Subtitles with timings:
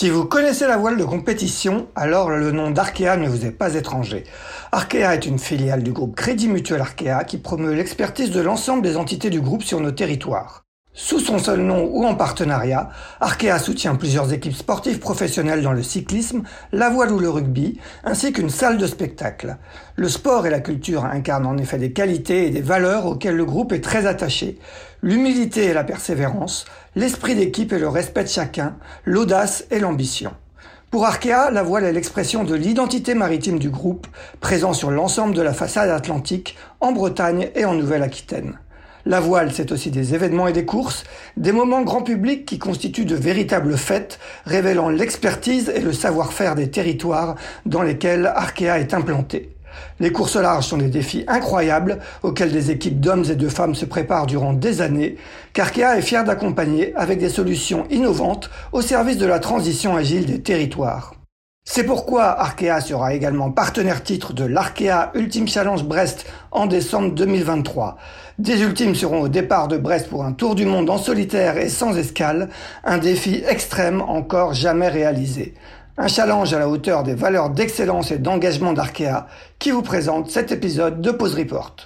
[0.00, 3.74] Si vous connaissez la voile de compétition, alors le nom d'Arkea ne vous est pas
[3.74, 4.24] étranger.
[4.72, 8.96] Arkea est une filiale du groupe Crédit Mutuel Arkea qui promeut l'expertise de l'ensemble des
[8.96, 10.64] entités du groupe sur nos territoires.
[10.92, 12.88] Sous son seul nom ou en partenariat,
[13.20, 16.42] Arkea soutient plusieurs équipes sportives professionnelles dans le cyclisme,
[16.72, 19.58] la voile ou le rugby, ainsi qu'une salle de spectacle.
[19.96, 23.44] Le sport et la culture incarnent en effet des qualités et des valeurs auxquelles le
[23.44, 24.58] groupe est très attaché.
[25.02, 26.64] L'humilité et la persévérance,
[26.96, 30.32] l'esprit d'équipe et le respect de chacun, l'audace et l'ambition.
[30.90, 34.08] Pour Arkea, la voile est l'expression de l'identité maritime du groupe,
[34.40, 38.58] présent sur l'ensemble de la façade atlantique, en Bretagne et en Nouvelle-Aquitaine.
[39.06, 41.04] La voile, c'est aussi des événements et des courses,
[41.36, 46.70] des moments grand public qui constituent de véritables fêtes, révélant l'expertise et le savoir-faire des
[46.70, 49.54] territoires dans lesquels Arkea est implanté.
[49.98, 53.84] Les courses larges sont des défis incroyables auxquels des équipes d'hommes et de femmes se
[53.84, 55.16] préparent durant des années,
[55.52, 60.40] qu'Arkea est fier d'accompagner avec des solutions innovantes au service de la transition agile des
[60.40, 61.14] territoires.
[61.72, 67.96] C'est pourquoi Arkea sera également partenaire titre de l'Arkea Ultime Challenge Brest en décembre 2023.
[68.38, 71.68] Des ultimes seront au départ de Brest pour un tour du monde en solitaire et
[71.68, 72.48] sans escale,
[72.82, 75.54] un défi extrême encore jamais réalisé.
[76.02, 79.26] Un challenge à la hauteur des valeurs d'excellence et d'engagement d'Arkea
[79.58, 81.76] qui vous présente cet épisode de Pause Report.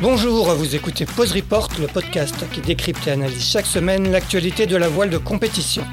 [0.00, 4.76] Bonjour, vous écoutez Pause Report, le podcast qui décrypte et analyse chaque semaine l'actualité de
[4.76, 5.84] la voile de compétition.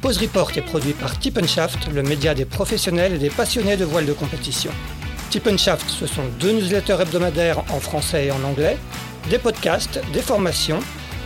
[0.00, 4.06] Pause Report est produit par Tip le média des professionnels et des passionnés de voile
[4.06, 4.70] de compétition.
[5.34, 8.78] Tip Shaft, ce sont deux newsletters hebdomadaires en français et en anglais,
[9.28, 10.78] des podcasts, des formations,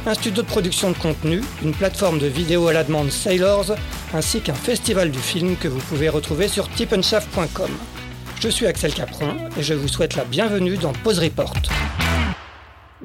[0.07, 3.77] un studio de production de contenu, une plateforme de vidéo à la demande Sailors,
[4.15, 7.71] ainsi qu'un festival du film que vous pouvez retrouver sur tipenshaft.com.
[8.41, 11.53] Je suis Axel Capron et je vous souhaite la bienvenue dans Pause Report.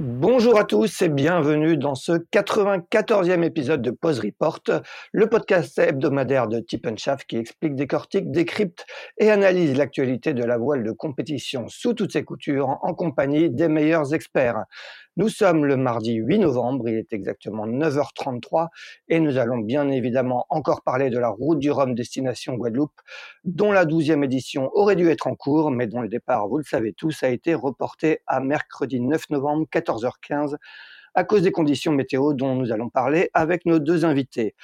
[0.06, 4.59] Bonjour à tous et bienvenue dans ce 94e épisode de Pause Report,
[5.14, 8.86] le podcast hebdomadaire de Tip Shaft qui explique, décortique, décrypte
[9.18, 13.69] et analyse l'actualité de la voile de compétition sous toutes ses coutures en compagnie des
[13.69, 14.66] meilleurs experts.
[15.16, 18.69] Nous sommes le mardi 8 novembre, il est exactement 9h33
[19.09, 23.00] et nous allons bien évidemment encore parler de la route du Rhum destination Guadeloupe,
[23.44, 26.63] dont la 12e édition aurait dû être en cours, mais dont le départ, vous le
[26.63, 30.56] savez tous, a été reporté à mercredi 9 novembre, 14h15
[31.16, 34.56] à cause des conditions météo dont nous allons parler avec nos deux invités.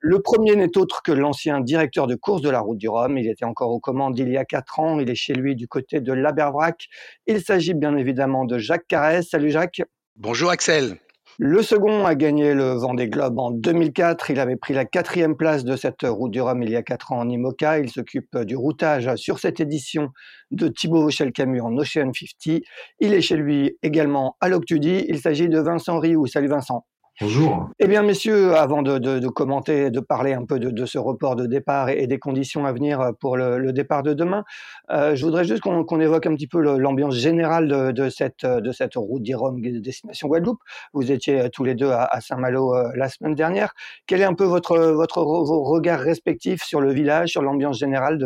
[0.00, 3.16] Le premier n'est autre que l'ancien directeur de course de la Route du Rhum.
[3.16, 5.00] Il était encore aux commandes il y a quatre ans.
[5.00, 6.88] Il est chez lui du côté de l'Abervrac.
[7.26, 9.26] Il s'agit bien évidemment de Jacques Carès.
[9.26, 9.80] Salut Jacques.
[10.16, 11.00] Bonjour Axel.
[11.38, 14.30] Le second a gagné le Vendée Globe en 2004.
[14.30, 17.10] Il avait pris la quatrième place de cette route du Rhum il y a quatre
[17.10, 17.80] ans en IMOCA.
[17.80, 20.10] Il s'occupe du routage sur cette édition
[20.52, 22.62] de Thibaut Vauchel-Camus en Ocean 50.
[23.00, 25.04] Il est chez lui également à l'Octudie.
[25.08, 26.28] Il s'agit de Vincent Rioux.
[26.28, 26.86] Salut Vincent.
[27.20, 27.70] Bonjour.
[27.78, 31.36] Eh bien, messieurs, avant de, de, de, commenter, de parler un peu de, ce report
[31.36, 34.42] de départ et, des conditions à venir pour le, départ de demain,
[34.90, 38.72] euh, je voudrais juste qu'on qu évoque un petit peu l'ambiance générale de, cette, de
[38.72, 40.58] cette route d'Irom destination Guadeloupe.
[40.92, 43.74] Vous étiez tous les deux à, Saint-Malo euh, la semaine dernière.
[44.06, 48.18] Quel est un peu votre, votre vos regards respectifs sur le village, sur l'ambiance générale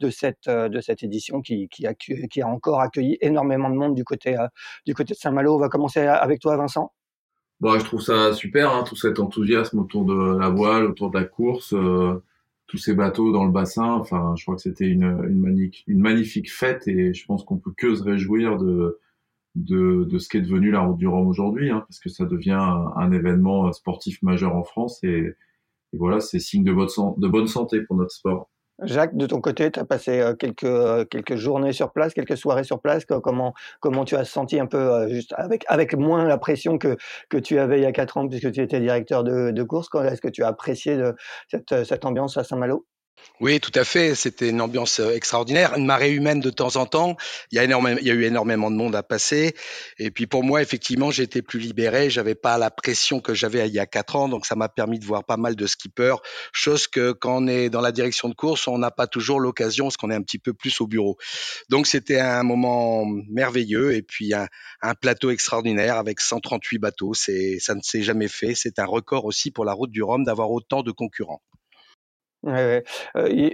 [0.00, 0.48] de, cette,
[1.04, 4.48] édition qui, a, encore accueilli énormément de monde euh,
[4.84, 5.54] du côté de Saint-Malo?
[5.54, 6.90] On va commencer avec toi, Vincent.
[7.62, 11.18] Bon, je trouve ça super, hein, tout cet enthousiasme autour de la voile, autour de
[11.18, 12.20] la course, euh,
[12.66, 13.92] tous ces bateaux dans le bassin.
[13.92, 17.58] Enfin, je crois que c'était une, une, magnifique, une magnifique fête et je pense qu'on
[17.58, 18.98] peut que se réjouir de,
[19.54, 22.58] de, de ce qu'est devenu la Route du Rhum aujourd'hui, hein, parce que ça devient
[22.96, 25.36] un, événement sportif majeur en France et,
[25.92, 26.72] voilà, c'est signe de
[27.28, 28.50] bonne santé pour notre sport.
[28.84, 32.36] Jacques, de ton côté, tu as passé euh, quelques, euh, quelques journées sur place, quelques
[32.36, 33.04] soirées sur place.
[33.04, 36.96] Comment, comment tu as senti un peu, euh, juste avec, avec moins la pression que,
[37.28, 39.88] que tu avais il y a quatre ans, puisque tu étais directeur de, de course
[39.94, 41.14] Est-ce que tu as apprécié de,
[41.48, 42.86] cette, cette ambiance à Saint-Malo?
[43.42, 44.14] Oui, tout à fait.
[44.14, 47.16] C'était une ambiance euh, extraordinaire, une marée humaine de temps en temps.
[47.50, 49.56] Il y a eu énormément de monde à passer.
[49.98, 52.08] Et puis pour moi, effectivement, j'étais plus libéré.
[52.08, 55.00] J'avais pas la pression que j'avais il y a quatre ans, donc ça m'a permis
[55.00, 56.22] de voir pas mal de skippers.
[56.52, 59.86] Chose que quand on est dans la direction de course, on n'a pas toujours l'occasion,
[59.86, 61.16] parce qu'on est un petit peu plus au bureau.
[61.68, 64.46] Donc c'était un moment merveilleux et puis un,
[64.82, 67.12] un plateau extraordinaire avec 138 bateaux.
[67.12, 68.54] C'est, ça ne s'est jamais fait.
[68.54, 71.42] C'est un record aussi pour la route du Rhum d'avoir autant de concurrents.
[72.46, 72.80] Euh,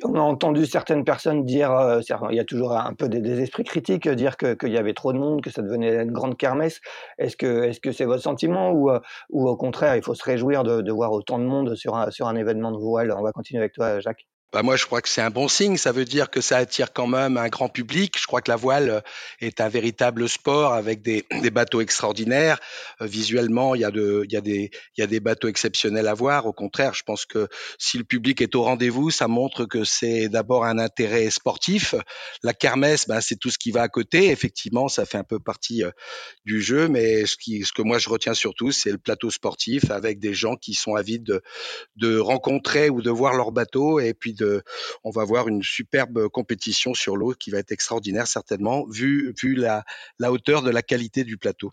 [0.05, 2.01] on a entendu certaines personnes dire, euh,
[2.31, 4.95] il y a toujours un peu des, esprits critiques, euh, dire que qu'il y avait
[4.95, 6.81] trop de monde, que ça devenait une grande kermesse.
[7.19, 9.01] Est-ce que est-ce que c'est votre sentiment ou euh,
[9.31, 12.11] ou au contraire il faut se réjouir de, de voir autant de monde sur un
[12.11, 13.13] sur un événement de voile?
[13.17, 14.38] On va continuer avec toi, Jacques.
[14.51, 15.77] Bah moi, je crois que c'est un bon signe.
[15.77, 18.17] Ça veut dire que ça attire quand même un grand public.
[18.19, 19.01] Je crois que la voile euh,
[19.41, 22.59] est un véritable sport avec des, des bateaux extraordinaires.
[23.03, 25.49] Euh, visuellement, il y, a de, il, y a des, il y a des bateaux
[25.49, 26.47] exceptionnels à voir.
[26.47, 27.47] Au contraire, je pense que
[27.79, 31.95] si le public est au rendez-vous, ça montre que c'est d'abord un intérêt sportif.
[32.43, 34.31] La kermesse, bah, c'est tout ce qui va à côté.
[34.31, 35.91] Effectivement, ça fait un peu partie euh,
[36.47, 36.89] du jeu.
[36.89, 40.33] Mais ce, qui, ce que moi, je retiens surtout, c'est le plateau sportif avec des
[40.33, 41.43] gens qui sont avides de,
[41.97, 44.38] de rencontrer ou de voir leur bateau et puis
[45.05, 49.55] on va voir une superbe compétition sur l'eau qui va être extraordinaire certainement, vu, vu
[49.55, 49.85] la,
[50.31, 51.73] hauteur de la qualité du plateau.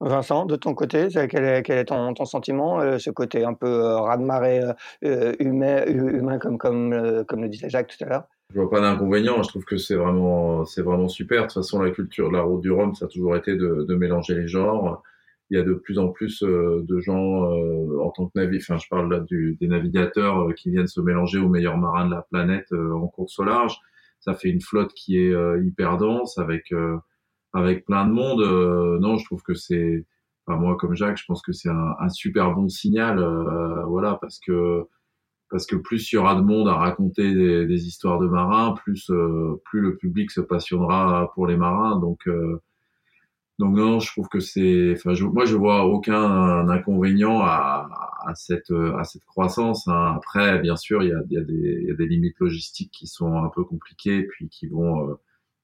[0.00, 4.60] Vincent, de ton côté, quel est, ton, sentiment, euh, ce côté un peu euh, raz-de-marée
[5.04, 8.24] euh, humain, comme, comme, comme le disait Jacques tout à l'heure?
[8.54, 11.42] Je vois pas d'inconvénient, je trouve que c'est vraiment, c'est vraiment super.
[11.42, 13.94] De toute façon, la culture de la route du Rhum, ça a toujours été de
[13.94, 15.02] mélanger les genres
[15.50, 18.60] il y a de plus en plus euh, de gens euh, en tant que navire,
[18.62, 22.06] enfin je parle là du, des navigateurs euh, qui viennent se mélanger aux meilleurs marins
[22.06, 23.78] de la planète en course au large.
[24.20, 26.72] Ça fait une flotte qui est hyper dense avec
[27.54, 28.40] avec plein de monde.
[29.00, 30.04] non, je trouve que c'est,
[30.46, 33.24] enfin moi comme Jacques, je pense que c'est un, un, super bon signal,
[33.86, 34.84] voilà, parce que
[35.50, 38.74] parce que plus il y aura de monde à raconter des, des histoires de marins,
[38.74, 39.10] plus
[39.64, 41.98] plus le public se passionnera pour les marins.
[42.00, 42.28] Donc
[43.58, 47.88] donc non, je trouve que c'est, enfin, je, moi je vois aucun inconvénient à,
[48.24, 49.88] à cette à cette croissance.
[49.88, 50.14] Hein.
[50.16, 52.38] Après, bien sûr, il y a, il y, a des, il y a des limites
[52.38, 55.14] logistiques qui sont un peu compliquées, puis qui vont euh,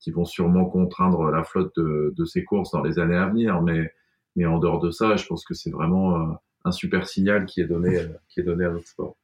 [0.00, 3.62] qui vont sûrement contraindre la flotte de, de ces courses dans les années à venir.
[3.62, 3.92] Mais
[4.36, 7.60] mais en dehors de ça, je pense que c'est vraiment euh, un super signal qui
[7.60, 7.98] est donné
[8.28, 9.16] qui est donné à notre sport.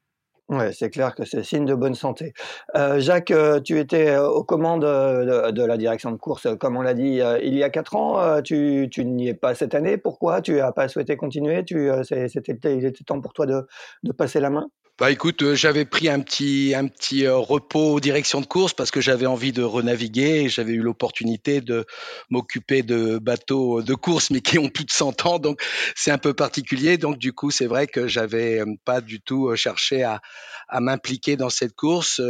[0.51, 2.33] Ouais, c'est clair que c'est signe de bonne santé.
[2.75, 6.83] Euh, Jacques, euh, tu étais euh, aux commandes de, la direction de course, comme on
[6.83, 8.43] l'a dit, il y a quatre ans.
[8.43, 9.97] tu, tu n'y es pas cette année.
[9.97, 10.41] Pourquoi?
[10.43, 11.65] Tu n'as pas souhaité continuer?
[11.65, 13.65] Tu, c'était, Il était temps pour toi de,
[14.03, 14.69] de passer la main?
[15.01, 18.91] Bah écoute, euh, j'avais pris un petit un petit euh, repos direction de course parce
[18.91, 20.51] que j'avais envie de renaviguer.
[20.51, 21.87] J'avais eu l'opportunité de
[22.29, 25.63] m'occuper de bateaux de course, mais qui ont plus de 100 ans, donc
[25.97, 26.99] c'est un peu particulier.
[26.99, 30.21] Donc du coup, c'est vrai que j'avais euh, pas du tout cherché à,
[30.69, 32.21] à m'impliquer dans cette course,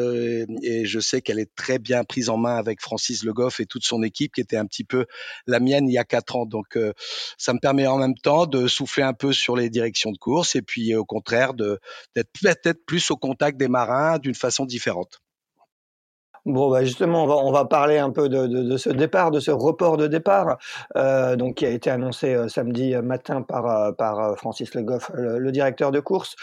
[0.63, 3.67] et je sais qu'elle est très bien prise en main avec Francis Le Goff et
[3.67, 5.07] toute son équipe, qui était un petit peu
[5.49, 6.47] la mienne il y a quatre ans.
[6.47, 6.79] Donc
[7.37, 10.55] ça me permet en même temps de souffler un peu sur les directions de course,
[10.55, 12.31] et puis au contraire d'être
[12.63, 15.21] peut-être plus au contact des marins d'une façon différente.
[16.47, 20.07] Bon, bah justement, on va, parler un peu de, ce départ, de ce report de
[20.07, 20.57] départ,
[20.97, 25.53] euh, donc qui a été annoncé euh, samedi matin par, euh, Francis Le Goff, le,
[25.53, 26.37] directeur de course.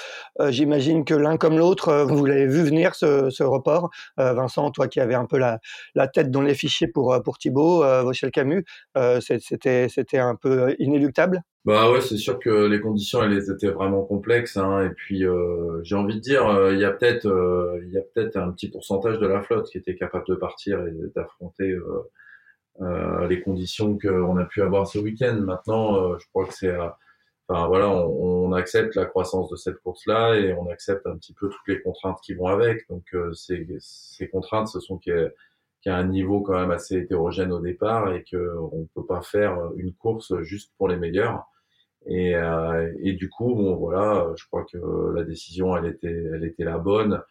[0.50, 3.90] J'imagine que l'un comme l'autre, vous l'avez vu venir ce, report.
[4.18, 5.60] Vincent, toi qui avais un peu la,
[5.96, 8.66] la tête dans les fichiers pour, pour Thibaut, Vauchel Camus,
[9.20, 11.42] c'était, c'était un peu inéluctable?
[11.68, 15.84] Bah ouais, c'est sûr que les conditions elles étaient vraiment complexes hein, et puis euh,
[15.84, 18.54] j'ai envie de dire euh, il y a peut-être euh, il y a peut-être un
[18.54, 21.78] petit pourcentage de la flotte qui était capable de partir et d'affronter
[23.28, 25.36] les conditions qu'on a pu avoir ce week-end.
[25.42, 26.74] Maintenant, je crois que c'est
[27.50, 31.34] enfin voilà, on, on, accepte la croissance de cette course-là et on accepte un petit
[31.34, 32.88] peu toutes les contraintes qui vont avec.
[32.90, 35.12] Donc ces, ces contraintes, ce sont qui
[35.82, 39.22] qui a un niveau quand même assez hétérogène au départ et que on peut pas
[39.22, 41.46] faire une course juste pour les meilleurs.
[42.08, 44.78] Et, euh, et du coup, bon, voilà, je crois que
[45.14, 47.22] la décision, elle était, elle était la bonne.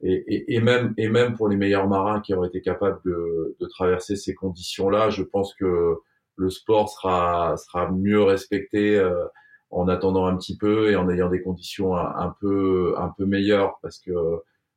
[0.00, 3.56] Et, et, et, même, et même pour les meilleurs marins qui auraient été capables de,
[3.60, 5.96] de traverser ces conditions-là, je pense que
[6.36, 9.24] le sport sera, sera mieux respecté euh,
[9.70, 13.78] en attendant un petit peu et en ayant des conditions un, peu, un peu meilleures,
[13.82, 14.12] parce que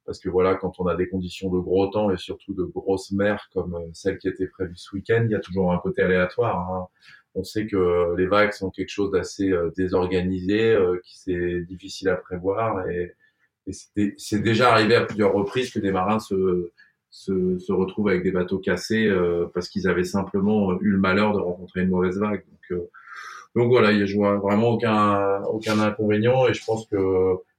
[0.05, 3.11] parce que voilà, quand on a des conditions de gros temps et surtout de grosses
[3.11, 6.71] mers comme celle qui était prévue ce week-end, il y a toujours un côté aléatoire.
[6.71, 6.87] Hein
[7.35, 12.09] on sait que les vagues sont quelque chose d'assez euh, désorganisé, euh, qui c'est difficile
[12.09, 13.15] à prévoir et,
[14.17, 16.71] c'est déjà arrivé à plusieurs reprises que des marins se,
[17.09, 21.39] se, retrouvent avec des bateaux cassés euh, parce qu'ils avaient simplement eu le malheur de
[21.39, 22.45] rencontrer une mauvaise vague.
[22.69, 22.81] Donc,
[23.55, 26.95] donc voilà, il n'y a vraiment aucun, aucun inconvénient et je pense que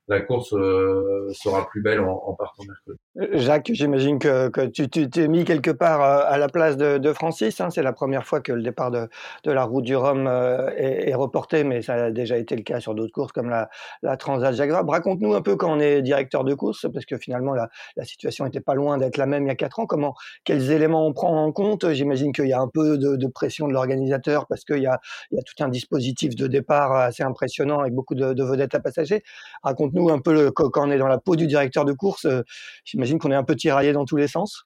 [0.08, 2.98] la course euh, sera plus belle en, en partant mercredi.
[3.32, 7.60] Jacques, j'imagine que, tu t'es mis quelque part euh, à la place de, Francis.
[7.60, 7.70] Hein.
[7.70, 9.08] C'est la première fois que le départ de,
[9.44, 12.94] la route du Rhum euh, est, reporté, mais ça a déjà été le cas sur
[12.94, 13.68] d'autres courses comme la,
[14.02, 14.92] la Transat Vabre.
[14.92, 17.68] Raconte-nous un peu quand on est directeur de course, parce que finalement la,
[18.04, 19.86] situation n'était pas loin d'être la même il y a quatre ans.
[19.86, 21.90] Comment, quels éléments on prend en compte?
[21.92, 25.00] J'imagine qu'il y a un peu de, pression de l'organisateur parce qu'il y a,
[25.30, 29.22] tout un dispositif de départ assez impressionnant avec beaucoup de, de vedettes à passagers.
[29.62, 32.42] Raconte-nous un peu le, quand on est dans la peau du directeur de course, euh,
[32.84, 34.64] j'imagine qu'on est un peu tiraillé dans tous les sens.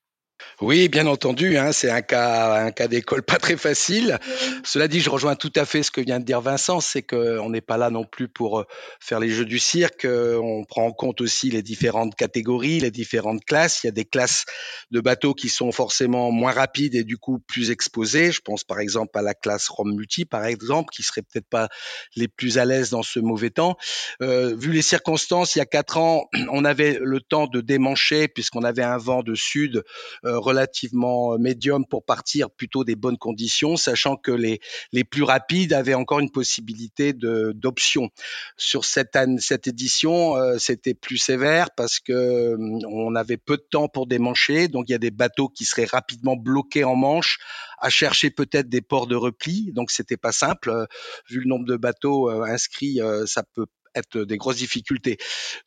[0.61, 4.19] Oui, bien entendu, hein, c'est un cas, un cas d'école pas très facile.
[4.65, 7.51] Cela dit, je rejoins tout à fait ce que vient de dire Vincent, c'est qu'on
[7.51, 8.65] n'est pas là non plus pour euh,
[9.01, 10.07] faire les jeux du cirque.
[10.07, 13.83] On prend en compte aussi les différentes catégories, les différentes classes.
[13.83, 14.45] Il y a des classes
[14.91, 18.31] de bateaux qui sont forcément moins rapides et du coup plus exposées.
[18.31, 21.69] Je pense par exemple à la classe Rome Multi, par exemple, qui serait peut-être pas
[22.17, 23.77] les plus à l'aise dans ce mauvais temps.
[24.23, 28.29] Euh, vu les circonstances, il y a quatre ans, on avait le temps de démancher
[28.29, 29.83] puisqu'on avait un vent de sud
[30.25, 34.61] euh, relativement médium pour partir plutôt des bonnes conditions, sachant que les,
[34.93, 38.11] les plus rapides avaient encore une possibilité d'option.
[38.57, 43.57] Sur cette, année, cette édition, euh, c'était plus sévère parce que hum, on avait peu
[43.57, 46.97] de temps pour démancher, donc il y a des bateaux qui seraient rapidement bloqués en
[46.97, 47.39] manche
[47.79, 50.71] à chercher peut-être des ports de repli, donc c'était pas simple.
[50.71, 50.87] Euh,
[51.29, 55.19] vu le nombre de bateaux inscrits, ça peut être des grosses difficultés.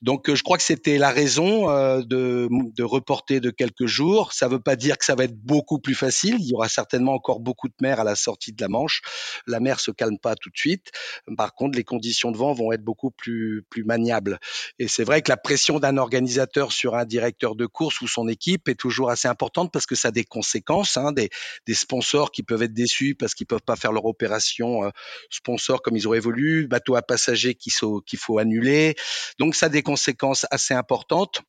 [0.01, 4.33] Donc, euh, je crois que c'était la raison euh, de, de, reporter de quelques jours.
[4.33, 6.35] Ça ne veut pas dire que ça va être beaucoup plus facile.
[6.39, 9.01] Il y aura certainement encore beaucoup de mer à la sortie de la Manche.
[9.47, 10.91] La mer se calme pas tout de suite.
[11.37, 14.39] Par contre, les conditions de vent vont être beaucoup plus, plus maniables.
[14.79, 18.27] Et c'est vrai que la pression d'un organisateur sur un directeur de course ou son
[18.27, 21.29] équipe est toujours assez importante parce que ça a des conséquences, hein, des,
[21.67, 24.89] des sponsors qui peuvent être déçus parce qu'ils peuvent pas faire leur opération euh,
[25.29, 28.95] sponsor comme ils auraient voulu, bateaux à passagers qui, sont, qui il faut annuler.
[29.39, 31.41] Donc ça a des conséquences assez importantes.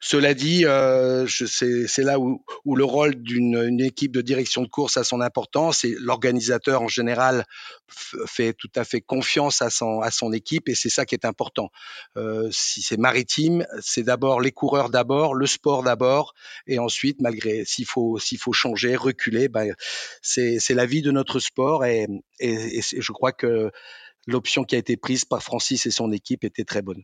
[0.00, 5.04] Cela dit, euh, c'est là où, le rôle d'une équipe de direction de course a
[5.04, 7.44] son importance et l'organisateur en général
[7.88, 11.24] fait tout à fait confiance à son, à son équipe et c'est ça qui est
[11.24, 11.70] important.
[12.16, 16.34] Euh, si c'est maritime, c'est d'abord les coureurs d'abord, le sport d'abord
[16.66, 19.74] et ensuite, malgré s'il faut, faut changer, reculer, ben,
[20.22, 22.06] c'est la vie de notre sport et,
[22.38, 23.70] et, et je crois que
[24.26, 27.02] l'option qui a été prise par Francis et son équipe était très bonne.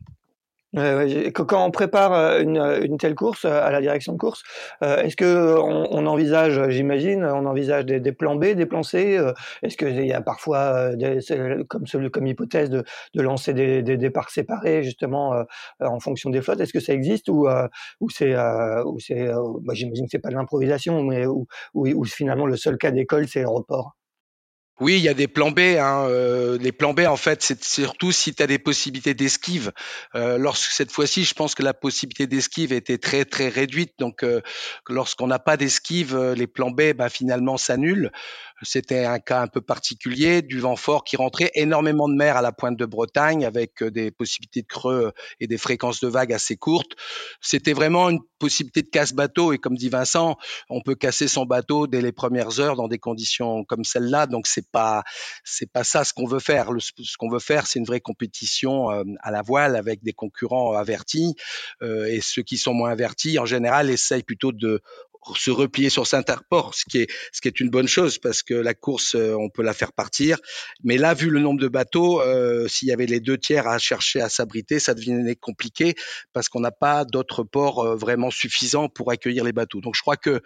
[1.35, 2.41] quand on prépare euh,
[2.83, 4.43] une, telle course euh, à la direction de course,
[4.83, 9.19] euh, est-ce que on, envisage, j'imagine, on envisage des, plans B, des plans C
[9.63, 10.91] Est-ce qu'il y a parfois,
[11.69, 15.45] comme, hypothèse, de, lancer des, départs séparés justement
[15.81, 17.49] en fonction des flottes Est-ce que ça existe ou,
[18.11, 18.85] c'est, bah,
[19.73, 21.47] j'imagine que c'est pas de l'improvisation, mais où,
[22.05, 23.97] finalement le seul cas d'école c'est le report?
[24.79, 25.61] Oui, il y a des plans B.
[25.61, 26.07] Hein.
[26.09, 29.73] Euh, les plans B, en fait, c'est surtout si tu as des possibilités d'esquive.
[30.15, 33.95] Euh, lorsque cette fois-ci, je pense que la possibilité d'esquive était très très réduite.
[33.99, 34.43] Donc, euh,
[34.89, 38.13] lorsqu'on n'a pas d'esquive, les plans B, bah, finalement, s'annulent.
[38.63, 42.43] C'était un cas un peu particulier, du vent fort qui rentrait, énormément de mer à
[42.43, 46.33] la pointe de Bretagne avec euh, des possibilités de creux et des fréquences de vagues
[46.33, 46.93] assez courtes.
[47.41, 50.37] C'était vraiment une possibilité de casse-bateau et comme dit Vincent,
[50.71, 54.27] on peut casser son bateau dès les premières heures dans des conditions comme celle-là.
[54.27, 55.03] Donc c'est pas
[55.45, 56.71] c'est pas ça ce qu'on veut faire.
[56.79, 60.73] ce qu'on veut faire, c'est une vraie compétition euh, à la voile avec des concurrents
[60.73, 61.35] avertis
[61.83, 64.81] euh, et ceux qui sont moins avertis en général essayent plutôt de
[65.35, 68.55] se replier sur Saint-Arport, ce qui est ce qui est une bonne chose parce que
[68.55, 70.39] la course euh, on peut la faire partir.
[70.85, 73.79] Mais là, vu le nombre de bateaux, euh, s'il y avait les deux tiers à
[73.79, 75.95] chercher à s'abriter, ça devenait compliqué
[76.33, 79.81] parce qu'on n'a pas d'autres ports euh, vraiment suffisants pour accueillir les bateaux.
[79.81, 80.41] Donc je crois que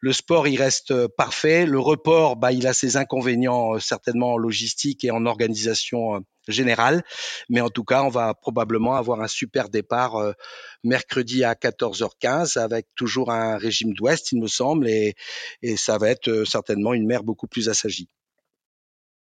[0.00, 1.66] le sport il reste parfait.
[1.66, 7.02] Le report, bah il a ses inconvénients certainement en logistique et en organisation général.
[7.48, 10.32] Mais en tout cas, on va probablement avoir un super départ euh,
[10.82, 15.14] mercredi à 14h15 avec toujours un régime d'ouest, il me semble, et,
[15.62, 18.08] et ça va être euh, certainement une mer beaucoup plus assagie.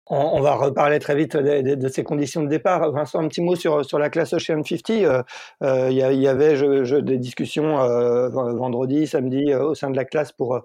[0.07, 2.93] On, va reparler très vite de, ces conditions de départ.
[2.93, 4.91] Vincent, un petit mot sur, la classe Ocean 50.
[4.91, 5.23] Euh,
[5.63, 10.63] euh, il y, avait des discussions euh, vendredi, samedi au sein de la classe pour,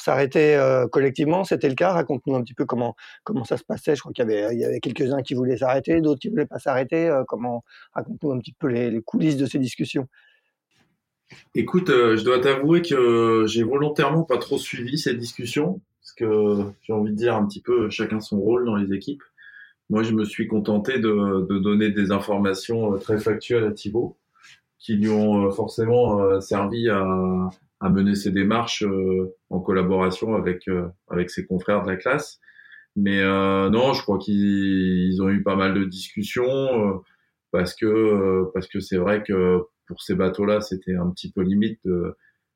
[0.00, 0.58] s'arrêter
[0.90, 1.44] collectivement.
[1.44, 1.92] C'était le cas.
[1.92, 3.94] Raconte-nous un petit peu comment, comment ça se passait.
[3.94, 7.14] Je crois qu'il y avait, avait quelques-uns qui voulaient s'arrêter, d'autres qui voulaient pas s'arrêter.
[7.28, 10.08] comment Raconte-nous un petit peu les, coulisses de ces discussions.
[11.54, 15.82] Écoute, je dois t'avouer que j'ai volontairement pas trop suivi ces discussions
[16.18, 19.22] j'ai envie de dire un petit peu chacun son rôle dans les équipes.
[19.90, 24.18] Moi, je me suis contenté de, donner des informations euh, très factuelles à Thibaut,
[24.78, 27.50] qui lui ont euh, forcément euh, servi à,
[27.90, 28.84] mener ses démarches
[29.50, 32.40] en collaboration avec ses confrères de la classe.
[32.96, 37.00] Mais non, je crois qu'ils ont eu pas mal de discussions
[37.52, 41.80] parce que c'est vrai que pour ces bateaux-là, c'était un petit peu limite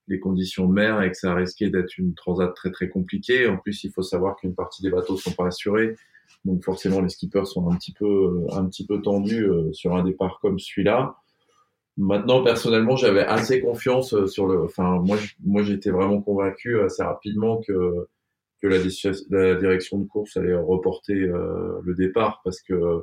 [0.09, 3.47] les conditions de mer et que ça risquait d'être une transat très très compliquée.
[3.47, 5.97] En plus, il faut savoir qu'une partie des bateaux sont pas assurés,
[6.45, 9.95] donc forcément les skippers sont un petit peu euh, un petit peu tendus euh, sur
[9.95, 11.17] un départ comme celui-là.
[11.99, 14.65] Maintenant, personnellement, j'avais assez confiance euh, sur le.
[14.65, 18.09] Enfin, moi, moi, j'étais vraiment convaincu assez rapidement que
[18.61, 23.03] que la direction de course allait reporter le départ parce que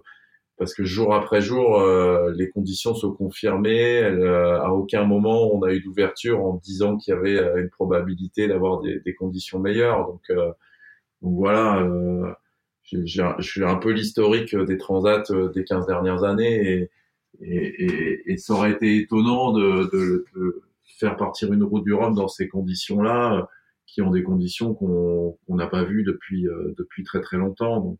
[0.59, 4.03] parce que jour après jour, euh, les conditions se confirmaient.
[4.03, 7.69] Euh, à aucun moment on a eu d'ouverture en disant qu'il y avait euh, une
[7.69, 10.05] probabilité d'avoir des, des, conditions meilleures.
[10.05, 10.51] Donc, euh,
[11.21, 11.87] donc voilà,
[12.83, 15.23] j'ai un peu l'historique des transats
[15.53, 16.91] des 15 dernières années et,
[17.41, 20.61] et, et, ça aurait été étonnant de, de, de,
[20.99, 23.47] faire partir une route du Rhum dans ces conditions-là,
[23.85, 26.45] qui ont des conditions qu'on n'a pas vues depuis
[26.77, 27.79] depuis très très longtemps.
[27.79, 27.99] Donc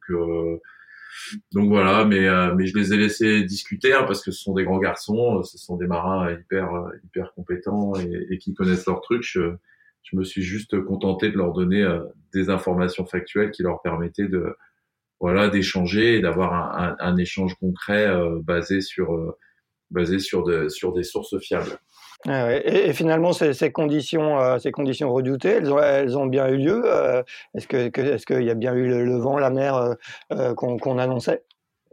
[1.51, 4.53] donc voilà, mais euh, mais je les ai laissés discuter hein, parce que ce sont
[4.53, 8.53] des grands garçons, euh, ce sont des marins hyper euh, hyper compétents et, et qui
[8.53, 9.23] connaissent leurs trucs.
[9.23, 9.55] Je,
[10.03, 11.85] je, me suis juste contenté de leur donner
[12.33, 14.55] des informations factuelles qui leur permettaient de
[15.19, 18.07] voilà d'échanger et d'avoir un, un, un, échange concret
[18.41, 19.35] basé sur
[19.91, 21.79] basé sur de, sur des sources fiables.
[22.27, 26.81] Ah et, finalement, ces, conditions, euh, ces conditions redoutées, elles ont, bien eu lieu.
[26.85, 27.23] Euh,
[27.53, 29.95] est-ce qu'il y a bien eu le, vent, la mer
[30.33, 31.43] euh, qu'on, annonçait?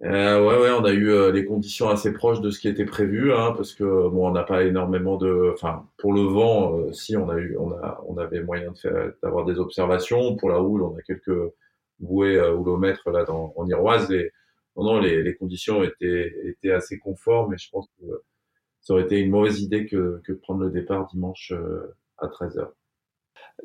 [0.02, 3.32] Euh, ouais, ouais, on a eu les conditions assez proches de ce qui était prévu,
[3.32, 7.28] hein, parce que bon, on n'a pas énormément de, enfin, pour le vent, si on
[7.28, 8.72] avait moyen
[9.22, 10.34] d'avoir des observations.
[10.36, 11.52] Pour la houle, on a quelques
[12.00, 14.10] bouées houlomètres là en Iroise.
[14.10, 14.32] Et
[15.22, 18.04] les conditions étaient, étaient assez conformes, et je pense que
[18.86, 22.28] ça aurait été une mauvaise idée que, que de prendre le départ dimanche euh, à
[22.28, 22.68] 13h.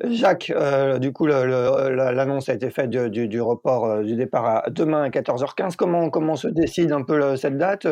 [0.02, 4.70] Jacques, euh, du coup, l'annonce a été faite du, du, report euh, du départ à
[4.70, 5.76] demain à 14h15.
[5.76, 7.86] Comment, comment se décide un peu cette date?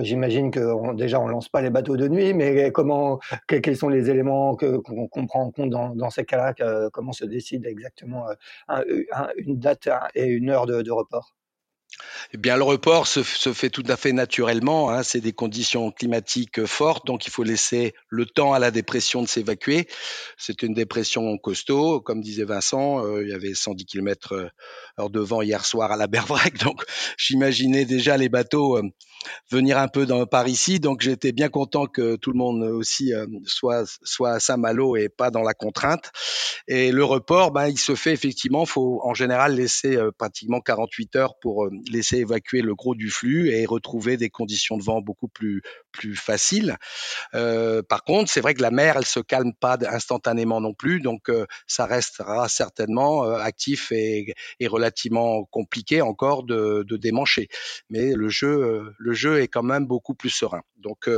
[0.00, 4.10] J'imagine que déjà on lance pas les bateaux de nuit, mais comment, quels sont les
[4.10, 6.90] éléments qu'on prend en compte dans, ces cas-là?
[6.92, 8.26] Comment se décide exactement
[9.36, 11.36] une date et une heure de report?
[12.32, 14.90] Eh bien, le report se, fait tout à fait naturellement.
[14.90, 15.02] Hein.
[15.02, 19.28] C'est des conditions climatiques fortes, donc il faut laisser le temps à la dépression de
[19.28, 19.86] s'évacuer.
[20.36, 23.04] C'est une dépression costaud, comme disait Vincent.
[23.04, 24.48] Euh, il y avait 110 km euh,
[24.98, 26.84] heure de vent hier soir à la Berbrec, donc
[27.16, 28.82] j'imaginais déjà les bateaux euh,
[29.50, 30.80] venir un peu dans, par ici.
[30.80, 33.12] Donc j'étais bien content que tout le monde aussi
[33.44, 36.12] soit soit à Saint-Malo et pas dans la contrainte.
[36.68, 38.66] Et le report, ben, il se fait effectivement.
[38.66, 43.66] Faut en général laisser pratiquement 48 heures pour laisser évacuer le gros du flux et
[43.66, 45.62] retrouver des conditions de vent beaucoup plus
[45.92, 46.76] plus faciles.
[47.34, 51.00] Euh, par contre, c'est vrai que la mer, elle se calme pas instantanément non plus,
[51.00, 57.48] donc euh, ça restera certainement euh, actif et, et, relativement compliqué encore de, de, démancher.
[57.88, 60.62] Mais le jeu, le jeu est quand même beaucoup plus serein.
[60.76, 61.08] Donc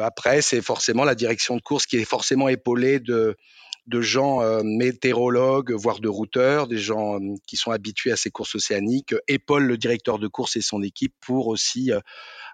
[0.00, 3.36] après, c'est forcément la direction de course qui est forcément épaulée de
[3.86, 8.30] de gens euh, météorologues, voire de routeurs, des gens euh, qui sont habitués à ces
[8.30, 12.00] courses océaniques, épaulent le directeur de course et son équipe pour aussi euh,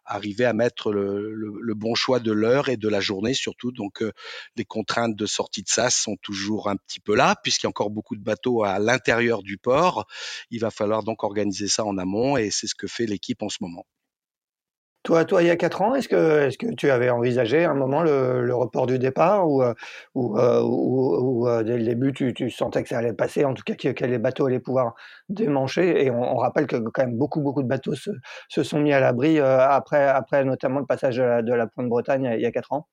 [0.07, 3.73] arriver à mettre le, le, bon choix de l'heure et de la journée surtout.
[3.73, 4.03] Donc
[4.57, 7.69] les contraintes de sortie de SAS sont toujours un petit peu là, puisqu'il y a
[7.69, 10.07] encore beaucoup de bateaux à l'intérieur du port.
[10.51, 13.51] Il va falloir donc organiser ça en amont et c'est ce que fait l'équipe en
[13.51, 13.85] ce moment.
[15.05, 18.55] Toi, toi, il y a quatre ans, est-ce que, tu avais envisagé un moment le,
[18.55, 19.73] report du départ ou, euh,
[20.15, 23.63] ou, euh, euh, dès le début tu, tu, sentais que ça allait passer, en tout
[23.65, 24.95] cas que, les bateaux allaient pouvoir
[25.29, 26.05] démancher?
[26.05, 29.39] Et on, rappelle que quand même beaucoup, beaucoup de bateaux se, sont mis à l'abri
[29.41, 32.87] après, notamment le passage de la, Pointe Bretagne il y a quatre ans.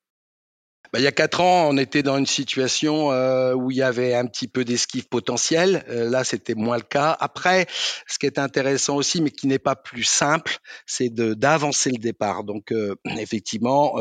[0.95, 3.83] Bah, il y a quatre ans, on était dans une situation euh, où il y
[3.83, 5.83] avait un petit peu d'esquive potentielle.
[5.89, 7.17] Euh, là, c'était moins le cas.
[7.19, 7.65] Après,
[8.07, 12.45] ce qui est intéressant aussi, mais qui n'est pas plus simple, c'est d'avancer le départ.
[12.45, 13.95] Donc, euh, effectivement,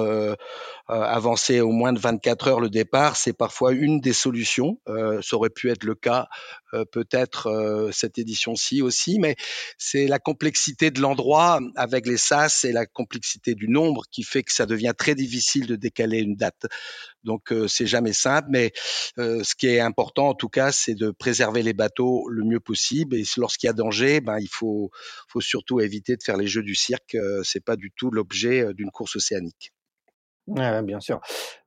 [0.87, 4.79] avancer au moins de 24 heures le départ, c'est parfois une des solutions.
[4.87, 6.29] ça aurait pu être le cas
[6.93, 9.37] peut-être cette édition-ci aussi, mais
[9.79, 14.43] c'est la complexité de l'endroit avec les SAS et la complexité du nombre qui fait
[14.43, 16.67] que ça devient très difficile de décaler une date.
[17.25, 18.73] Donc euh, c'est jamais simple, mais
[19.19, 22.61] euh, ce qui est important en tout cas, c'est de préserver les bateaux le mieux
[22.61, 23.17] possible.
[23.17, 24.91] Et lorsqu'il y a danger, ben il faut,
[25.29, 27.15] faut surtout éviter de faire les jeux du cirque.
[27.15, 29.74] Euh, c'est pas du tout l'objet d'une course océanique.
[30.47, 31.21] Ouais, bien sûr.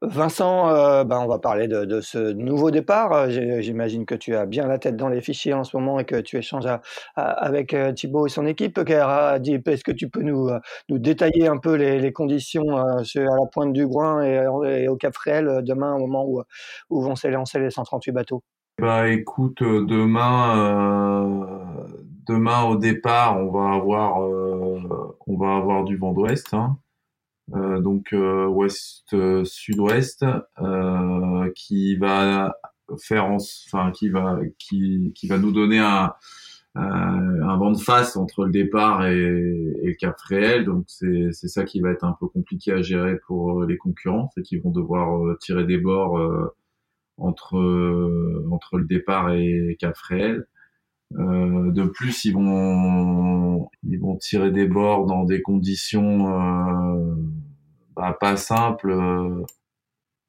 [0.03, 3.11] Vincent, euh, ben, on va parler de, ce nouveau départ.
[3.11, 6.05] Euh, j'imagine que tu as bien la tête dans les fichiers en ce moment et
[6.05, 6.67] que tu échanges
[7.15, 8.77] avec euh, Thibaut et son équipe.
[8.77, 10.51] Est-ce que tu peux nous,
[10.89, 15.95] détailler un peu les, conditions à la pointe du Groin et, au Cap Fréhel demain,
[15.95, 16.43] au moment où,
[16.91, 18.43] où vont s'élancer les 138 bateaux?
[18.79, 21.47] Bah écoute, demain,
[22.27, 26.53] demain au départ, on va avoir, on va avoir du vent d'ouest.
[26.53, 26.77] Hein.
[27.55, 30.25] Euh, donc euh, ouest euh, sud-ouest
[31.55, 32.53] qui va
[32.99, 36.13] faire enfin qui va qui, qui va nous donner un
[36.75, 40.65] un vent de face entre le départ et, et le cap réel.
[40.65, 44.29] Donc c'est c'est ça qui va être un peu compliqué à gérer pour les concurrents,
[44.35, 46.19] c'est qu'ils vont devoir tirer des bords
[47.17, 47.57] entre
[48.51, 50.45] entre le départ et cap réel.
[51.15, 57.15] Euh, de plus, ils vont ils vont tirer des bords dans des conditions euh,
[57.95, 59.43] bah, pas simples euh,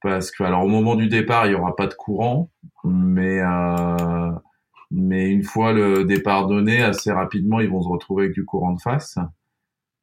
[0.02, 2.50] parce que alors au moment du départ, il y aura pas de courant,
[2.84, 4.30] mais euh,
[4.90, 8.72] mais une fois le départ donné, assez rapidement, ils vont se retrouver avec du courant
[8.74, 9.18] de face.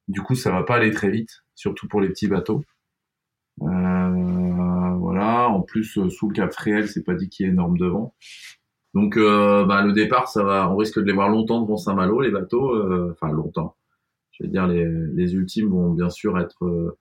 [0.08, 2.64] Du coup, ça va pas aller très vite, surtout pour les petits bateaux.
[3.58, 5.50] Voilà.
[5.50, 8.14] En plus, sous le Cap Fréhel, c'est pas dit qu'il y ait énorme de vent.
[8.96, 10.72] Donc, euh, bah, le départ, ça va.
[10.72, 12.74] On risque de les voir longtemps devant Saint-Malo, les bateaux.
[12.74, 13.76] Euh, enfin, longtemps.
[14.32, 16.98] Je veux dire, les, les ultimes vont bien sûr être, euh,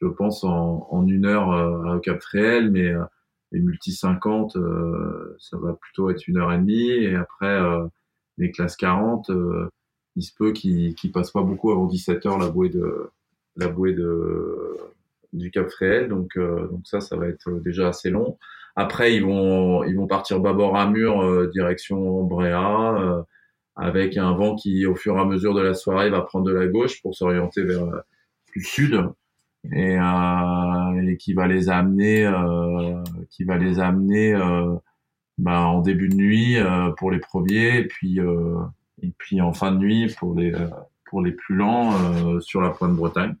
[0.00, 1.48] je pense, en, en une heure
[1.96, 2.92] au Cap Fréhel, mais
[3.52, 4.56] les multi 50,
[5.38, 6.90] ça va plutôt être une heure et demie.
[6.90, 7.60] Et après,
[8.38, 9.30] les classes 40,
[10.16, 13.10] il se peut qu'ils qu passent pas beaucoup avant 17 heures la bouée de
[13.56, 14.76] la bouée de
[15.32, 16.08] du Cap Fréhel.
[16.08, 18.38] Donc, donc ça, ça va être déjà assez long.
[18.80, 23.22] Après, ils vont, ils vont partir bâbord à mur, euh, direction Bréa, euh,
[23.74, 26.52] avec un vent qui, au fur et à mesure de la soirée, va prendre de
[26.52, 29.04] la gauche pour s'orienter vers le euh, sud
[29.72, 32.32] et, et, qui va les amener,
[33.30, 34.34] qui va les amener
[35.38, 36.56] bah, en début de nuit
[36.98, 38.20] pour les premiers, et puis
[39.02, 40.52] et puis en fin de nuit pour les
[41.10, 43.34] pour les plus lents sur la pointe Bretagne.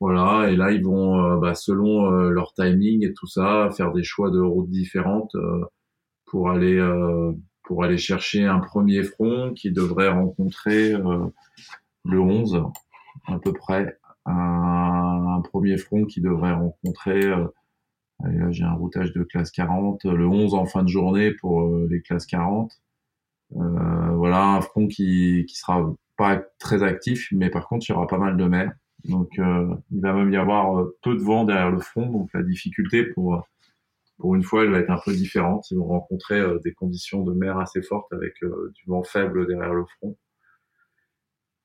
[0.00, 3.92] Voilà, et là ils vont, euh, bah, selon euh, leur timing et tout ça, faire
[3.92, 5.64] des choix de routes différentes euh,
[6.26, 6.80] pour aller
[7.64, 10.92] pour aller chercher un premier front qui devrait rencontrer
[12.04, 12.62] le 11
[13.26, 17.20] à peu près, un, premier front qui devrait rencontrer
[18.20, 22.02] là, j'ai un routage de classe 40, le 11 en fin de journée pour les
[22.02, 22.72] classes 40.
[23.54, 27.94] Euh, voilà, un front qui, qui sera pas très actif, mais par contre, il y
[27.94, 28.72] aura pas mal de mer.
[29.08, 32.06] Donc, euh, il va même y avoir euh, peu de vent derrière le front.
[32.06, 33.46] Donc, la difficulté pour
[34.18, 35.70] pour une fois, elle va être un peu différente.
[35.70, 39.74] Ils vont rencontrer euh, des conditions de mer assez fortes avec du vent faible derrière
[39.74, 40.16] le front.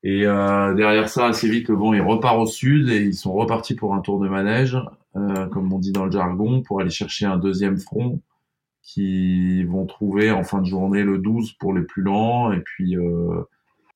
[0.04, 3.76] Et derrière ça, assez vite, le vent il repart au sud et ils sont repartis
[3.76, 4.76] pour un tour de manège,
[5.14, 8.20] comme on dit dans le jargon, pour aller chercher un deuxième front
[8.82, 12.96] qui vont trouver en fin de journée le 12 pour les plus lents et puis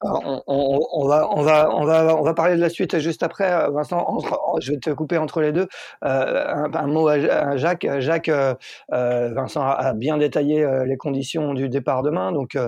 [0.02, 3.70] on, va, on, va, on, va, on va parler de la suite juste après, euh,
[3.70, 4.18] Vincent.
[4.60, 5.68] Je vais te couper entre les deux.
[6.04, 7.86] Euh, un, mot à, Jacques.
[7.98, 8.54] Jacques, euh,
[8.90, 12.32] Vincent a, bien détaillé les conditions du départ demain.
[12.32, 12.58] Donc,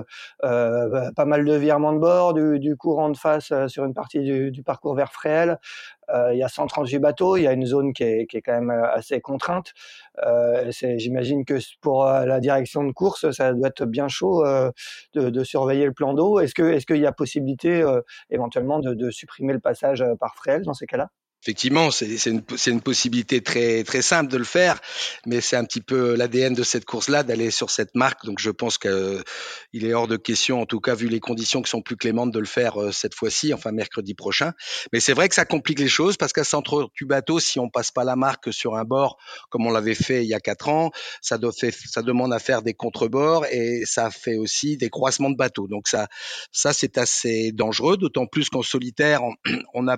[0.41, 4.95] pas mal de virements de bord, du, courant de face sur une partie du, parcours
[4.95, 5.59] vers Fréhel,
[6.31, 8.53] il y a 138 bateaux, il y a une zone qui est, qui est quand
[8.53, 9.73] même euh, assez contrainte.
[10.25, 14.43] Euh, J'imagine que pour euh, la direction de course, ça doit être bien chaud
[15.13, 16.39] de, de, surveiller le plan d'eau.
[16.39, 17.83] Est-ce que est-ce qu'il y a possibilité
[18.29, 21.09] éventuellement de, de supprimer le passage par frêle dans ces cas-là?
[21.41, 24.81] Effectivement, c'est une, une, possibilité très, très simple de le faire,
[25.25, 28.25] mais c'est un petit peu l'ADN de cette course-là d'aller sur cette marque.
[28.25, 29.23] Donc je pense qu'il
[29.71, 32.39] est hors de question, en tout cas vu les conditions qui sont plus clémentes, de
[32.39, 34.51] le faire euh, cette fois-ci, enfin mercredi prochain.
[34.91, 37.69] Mais c'est vrai que ça complique les choses parce qu'à centre du bateau, si on
[37.69, 39.17] passe pas la marque sur un bord
[39.49, 42.39] comme on l'avait fait il y a quatre ans, ça, doit fait, ça demande à
[42.39, 45.69] faire des contrebords et ça fait aussi des croisements de bateaux.
[45.69, 46.09] Donc ça,
[46.51, 49.21] ça c'est assez dangereux, d'autant plus qu'en solitaire,
[49.73, 49.97] on a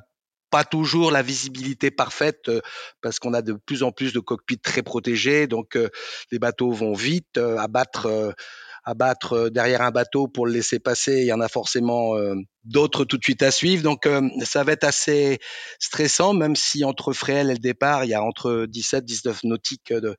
[0.51, 2.61] pas toujours la visibilité parfaite euh,
[3.01, 5.89] parce qu'on a de plus en plus de cockpits très protégés, donc euh,
[6.31, 8.35] les bateaux vont vite euh, abattre
[8.83, 11.19] abattre derrière un bateau pour le laisser passer.
[11.19, 12.15] Il y en a forcément
[12.63, 13.83] d'autres tout de suite à suivre.
[13.83, 14.09] Donc
[14.43, 15.37] ça va être assez
[15.79, 19.93] stressant, même si entre Fréhel et le départ, il y a entre 17 19 nautiques
[19.93, 20.15] de,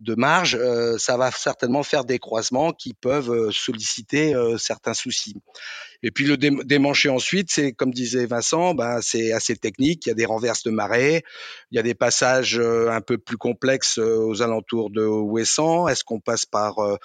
[0.00, 0.58] de marge.
[0.98, 5.36] ça va certainement faire des croisements qui peuvent solliciter certains soucis.
[6.02, 10.06] Et puis le démancher ensuite, c'est comme disait Vincent, ben c'est assez technique.
[10.06, 11.22] Il y a des renverses de marée,
[11.70, 15.86] il y a des passages euh, un peu plus complexes euh, aux alentours de Ouessant.
[15.86, 16.96] Est-ce qu'on passe par euh,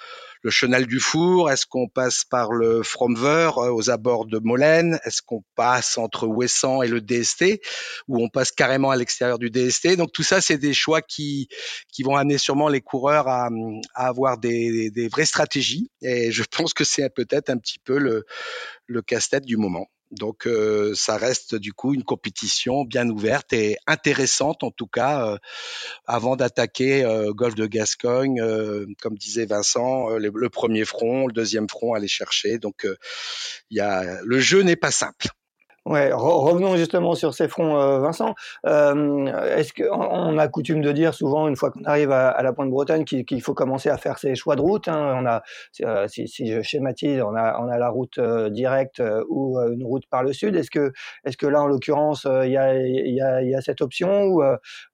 [0.42, 1.50] le chenal du Four?
[1.50, 4.98] Est-ce qu'on passe par le Fromver aux abords de Molène?
[5.04, 7.60] Est-ce qu'on passe entre Ouessant et le DST
[8.08, 11.48] ou on passe carrément à l'extérieur du DST Donc tout ça, c'est des choix qui
[11.92, 13.48] qui vont amener sûrement les coureurs à
[13.94, 15.90] avoir des, des vraies stratégies.
[16.02, 18.24] Et je pense que c'est peut-être un petit peu le
[18.88, 19.88] le casse-tête du moment.
[20.10, 25.26] Donc euh, ça reste du coup une compétition bien ouverte et intéressante en tout cas
[25.26, 25.38] euh,
[26.06, 28.42] avant d'attaquer euh, Golfe de Gascogne,
[29.02, 32.58] comme disait Vincent, le, premier front, le deuxième front à aller chercher.
[32.58, 32.86] Donc
[33.70, 35.28] il y a, le jeu n'est pas simple.
[35.88, 38.34] Ouais, revenons justement sur ces fronts, euh, Vincent.
[38.66, 39.24] Euh,
[39.56, 43.04] est-ce qu'on a coutume de dire souvent, une fois qu'on arrive à, la Pointe Bretagne,
[43.04, 44.86] qu'il faut commencer à faire ses choix de route.
[44.86, 45.16] Hein.
[45.18, 45.42] On a,
[45.82, 48.20] euh, si, je schématise, on a, la route
[48.50, 50.56] directe ou une route par le sud.
[50.56, 54.42] Est-ce que, là, en l'occurrence, il y a, cette option ou,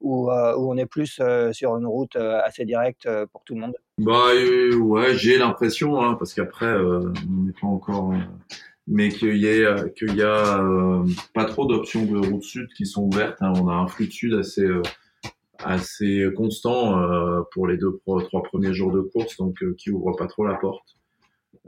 [0.00, 3.74] ou, on est plus sur une route assez directe pour tout le monde?
[3.98, 4.28] Bah
[4.78, 7.12] ouais, j'ai l'impression, hein, parce qu'après, on
[7.46, 8.12] n'est pas encore
[8.86, 12.86] mais qu'il y a, qu'il y a euh, pas trop d'options de route sud qui
[12.86, 13.40] sont ouvertes.
[13.40, 13.52] Hein.
[13.56, 14.82] On a un flux de sud assez euh,
[15.62, 20.26] assez constant euh, pour les deux trois premiers jours de course, donc qui ouvre pas
[20.26, 20.96] trop la porte.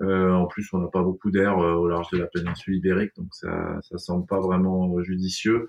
[0.01, 3.79] en plus, on n'a pas beaucoup d'air au large de la péninsule ibérique, donc ça
[3.83, 5.69] ça semble pas vraiment judicieux.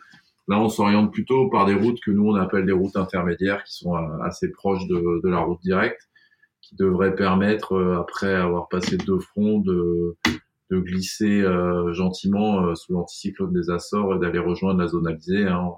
[0.49, 3.75] Là, on s'oriente plutôt par des routes que nous on appelle des routes intermédiaires, qui
[3.75, 6.09] sont assez proches de, de la route directe,
[6.61, 10.17] qui devraient permettre après avoir passé deux fronts de
[10.69, 15.47] de glisser euh, gentiment euh, sous l'anticyclone des Açores et d'aller rejoindre la zone alizée.
[15.47, 15.71] Hein.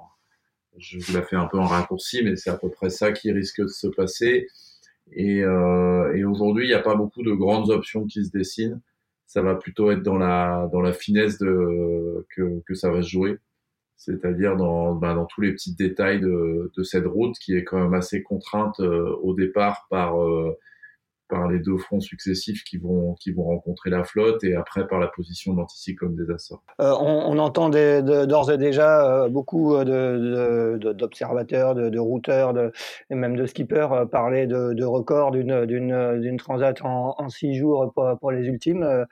[0.77, 3.31] Je vous la fais un peu en raccourci, mais c'est à peu près ça qui
[3.31, 4.47] risque de se passer.
[5.11, 8.81] Et, euh, et aujourd'hui, il n'y a pas beaucoup de grandes options qui se dessinent.
[9.25, 13.09] Ça va plutôt être dans la dans la finesse de que, que ça va se
[13.09, 13.37] jouer,
[13.95, 17.79] c'est-à-dire dans bah, dans tous les petits détails de, de cette route qui est quand
[17.79, 20.15] même assez contrainte au départ par
[21.29, 24.99] par les deux fronts successifs qui vont, qui vont rencontrer la flotte et après par
[24.99, 26.63] la position de l'anticyclone des Açores.
[26.81, 32.53] Euh, on, entend d'ores et déjà euh, beaucoup d'observateurs, de, de, routeurs
[33.09, 38.47] et même de skippers euh, parler de, records d'une transat en, six jours pour, les
[38.47, 39.05] ultimes.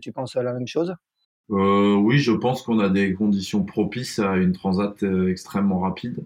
[0.00, 0.94] tu penses à la même chose?
[1.48, 6.24] Oui, je pense qu'on a des conditions propices à une transat extrêmement rapide.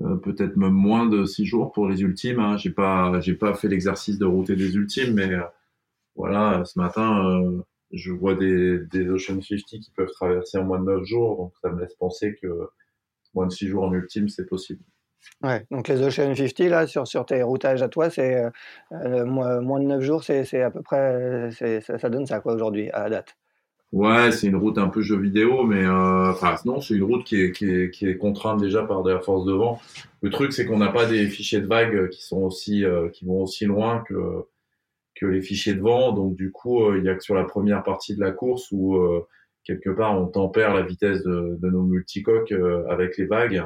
[0.00, 2.40] Euh, peut-être même moins de six jours pour les ultimes.
[2.40, 2.56] Hein.
[2.56, 5.42] J'ai pas, j'ai pas fait l'exercice de router des ultimes, mais euh,
[6.16, 10.86] voilà, ce matin, euh, je vois des, Ocean 50 qui peuvent traverser en moins de
[10.86, 12.48] neuf jours, donc ça me laisse penser que
[13.34, 14.82] moins de six jours en ultime, c'est possible.
[15.42, 18.42] Ouais, donc les Ocean 50, là, sur, sur tes routages à toi, c'est
[18.90, 23.04] moins, de neuf jours, c'est à peu près, ça, ça donne ça, quoi, aujourd'hui, à
[23.04, 23.36] la date?
[23.94, 26.32] Ouais, c'est une route un peu jeu vidéo, mais euh,
[26.64, 29.20] non, c'est une route qui est, qui, est, qui est contrainte déjà par de la
[29.20, 29.80] force de vent.
[30.20, 33.24] Le truc, c'est qu'on n'a pas des fichiers de vagues qui sont aussi euh, qui
[33.24, 34.46] vont aussi loin que
[35.14, 36.10] que les fichiers de vent.
[36.12, 38.66] Donc du coup, euh, il y a que sur la première partie de la course
[38.72, 38.98] où
[39.62, 42.54] quelque part on tempère la vitesse de, de nos multicoques
[42.90, 43.64] avec les vagues.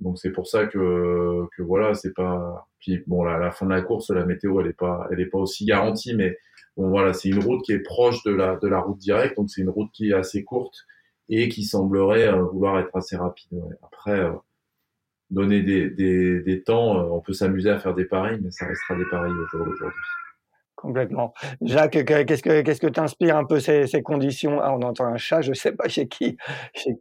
[0.00, 2.68] Donc c'est pour ça que que voilà, c'est pas.
[2.78, 5.30] Puis bon, à la fin de la course, la météo, elle est pas elle est
[5.30, 6.36] pas aussi garantie, mais
[6.76, 9.48] Bon voilà, c'est une route qui est proche de la de la route directe, donc
[9.50, 10.84] c'est une route qui est assez courte
[11.28, 13.62] et qui semblerait euh, vouloir être assez rapide.
[13.82, 14.32] Après, euh,
[15.30, 18.66] donner des, des, des temps, euh, on peut s'amuser à faire des paris, mais ça
[18.66, 20.00] restera des paris au jour d'aujourd'hui.
[20.76, 21.32] Complètement.
[21.62, 24.60] Jacques, qu'est-ce que qu'est-ce que t'inspire un peu ces, ces conditions?
[24.60, 26.36] Ah, On entend un chat, je sais pas chez qui,
[26.74, 26.96] chez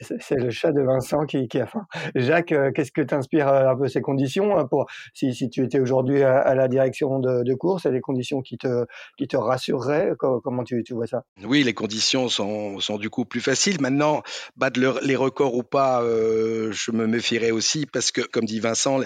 [0.00, 1.86] c'est le chat de Vincent qui, qui a faim.
[2.14, 5.64] Jacques, euh, qu'est-ce que t'inspire euh, un peu ces conditions euh, pour si, si tu
[5.64, 8.86] étais aujourd'hui à, la direction de, de course, c'est des conditions qui te
[9.16, 10.12] qui te rassureraient?
[10.18, 11.24] Comment tu, tu vois ça?
[11.44, 13.80] Oui, les conditions sont, sont du coup plus faciles.
[13.80, 14.22] Maintenant,
[14.56, 19.00] battre les records ou pas, je me méfierais aussi parce que, comme dit Vincent,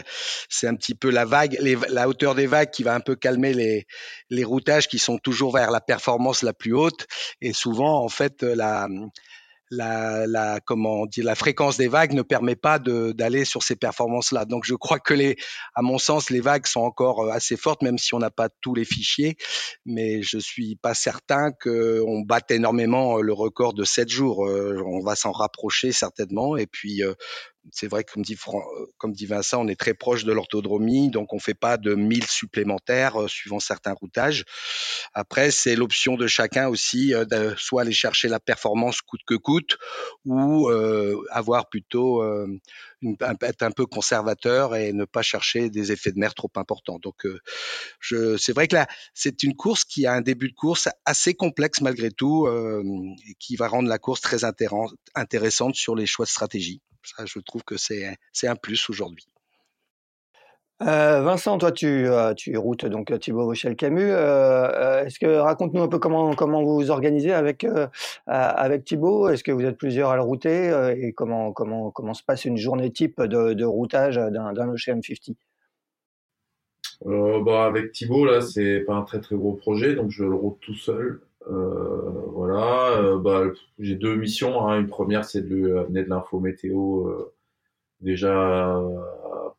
[0.48, 3.16] c'est un petit peu la vague, les, la hauteur des vagues qui va un peu
[3.16, 3.86] calmer les
[4.30, 7.06] les routages qui sont toujours vers la performance la plus haute
[7.40, 8.88] et souvent en fait la
[9.72, 14.44] la, la, comment dire, la fréquence des vagues ne permet pas d'aller sur ces performances-là.
[14.44, 15.36] Donc, je crois que les,
[15.74, 18.50] à mon sens, les vagues sont encore euh, assez fortes, même si on n'a pas
[18.60, 19.36] tous les fichiers.
[19.86, 24.46] Mais je suis pas certain qu'on batte énormément euh, le record de 7 jours.
[24.46, 26.56] Euh, on va s'en rapprocher certainement.
[26.56, 27.02] Et puis,
[27.70, 31.10] c'est vrai que comme dit, euh, comme dit Vincent, on est très proche de l'orthodromie,
[31.10, 34.44] donc on fait pas de 1000 supplémentaires euh, suivant certains routages.
[35.14, 39.34] Après, c'est l'option de chacun aussi, euh, de soit aller chercher la performance coûte que
[39.34, 39.78] coûte,
[40.24, 40.68] ou
[41.30, 42.22] avoir plutôt
[43.02, 46.98] une, être un peu conservateur et ne pas chercher des effets de mer trop importants.
[46.98, 47.26] Donc,
[48.00, 51.34] je, c'est vrai que là, c'est une course qui a un début de course assez
[51.34, 56.30] complexe malgré tout, et qui va rendre la course très intéressante sur les choix de
[56.30, 56.80] stratégie.
[57.04, 59.26] Ça, je trouve que c'est un plus aujourd'hui.
[60.82, 64.10] Euh, Vincent, toi, tu, euh, tu routes donc Thibaut Rochelle Camus.
[64.10, 67.64] Euh, est-ce que raconte-nous un peu comment comment vous vous organisez avec
[68.26, 69.28] avec Thibaut?
[69.28, 72.56] Est-ce que vous êtes plusieurs à le router et comment comment comment se passe une
[72.56, 75.36] journée type de, de routage d'un Ocean 50
[77.04, 80.58] bah, avec Thibaut là, c'est pas un très très gros projet, donc je le route
[80.60, 81.20] tout seul.
[81.50, 83.44] Euh, voilà, euh, bah,
[83.78, 84.66] j'ai deux missions.
[84.66, 84.80] Hein.
[84.80, 87.34] Une première, c'est de lui amener de l'info météo euh,
[88.00, 88.80] déjà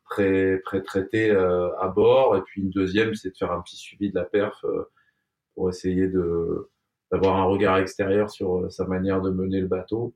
[0.04, 2.36] pré, pré-traité à bord.
[2.36, 4.64] Et puis une deuxième, c'est de faire un petit suivi de la perf
[5.54, 6.70] pour essayer de
[7.12, 10.14] d'avoir un regard extérieur sur sa manière de mener le bateau.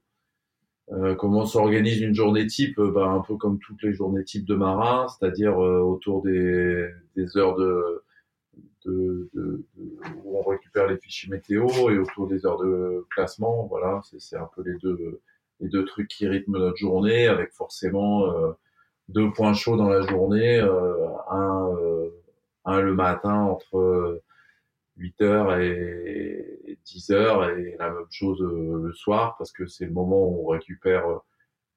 [0.92, 4.54] Euh, comment s'organise une journée type bah, Un peu comme toutes les journées type de
[4.54, 8.02] marin, c'est-à-dire autour des, des, heures de,
[8.84, 9.64] de, de,
[10.24, 13.66] où on récupère les fichiers météo et autour des heures de classement.
[13.66, 15.20] Voilà, c'est un peu les deux,
[15.60, 18.32] les deux trucs qui rythment notre journée, avec forcément
[19.08, 21.72] deux points chauds dans la journée, un,
[22.64, 24.22] un le matin entre
[24.98, 30.28] 8h et 10h et la même chose euh, le soir parce que c'est le moment
[30.28, 31.18] où on récupère euh,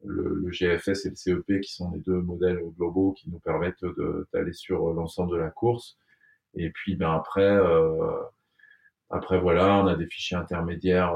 [0.03, 3.85] le, GFS et le CEP qui sont les deux modèles globaux qui nous permettent
[4.33, 5.97] d'aller sur l'ensemble de la course.
[6.55, 8.21] Et puis ben après, euh,
[9.09, 11.13] après voilà, on a des fichiers intermédiaires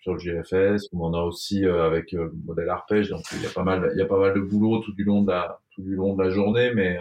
[0.00, 0.88] sur le GFS.
[0.92, 3.10] On en a aussi avec le modèle arpège.
[3.10, 5.04] Donc il y a pas mal, il y a pas mal de boulot tout du
[5.04, 6.98] long de la, tout du long de la journée, mais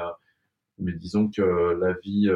[0.80, 1.42] mais disons que
[1.80, 2.30] la vie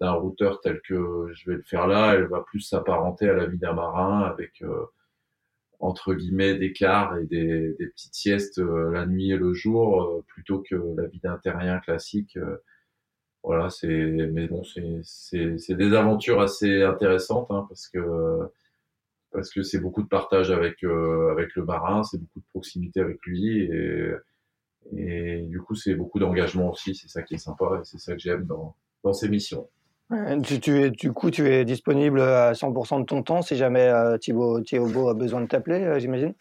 [0.00, 3.46] d'un routeur tel que je vais le faire là, elle va plus s'apparenter à la
[3.46, 4.86] vie d'un marin avec euh,
[5.78, 10.02] entre guillemets des quarts et des, des petites siestes euh, la nuit et le jour
[10.02, 12.38] euh, plutôt que la vie d'un terrien classique.
[13.44, 18.40] Voilà, c'est mais bon, c'est des aventures assez intéressantes hein, parce que
[19.30, 23.18] parce que c'est beaucoup de partage avec avec le marin, c'est beaucoup de proximité avec
[23.26, 24.10] lui et
[24.96, 28.14] et du coup c'est beaucoup d'engagement aussi, c'est ça qui est sympa et c'est ça
[28.14, 29.68] que j'aime dans dans ces missions.
[30.42, 34.18] Tu, tu du coup, tu es disponible à 100% de ton temps si jamais euh,
[34.18, 36.34] Thibaut Thiobo a besoin de t'appeler, euh, j'imagine?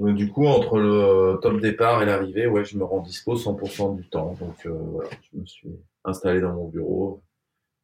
[0.00, 3.96] Euh, Du coup, entre le top départ et l'arrivée, ouais, je me rends dispo 100%
[3.96, 4.36] du temps.
[4.40, 5.70] Donc voilà, je me suis
[6.04, 7.22] installé dans mon bureau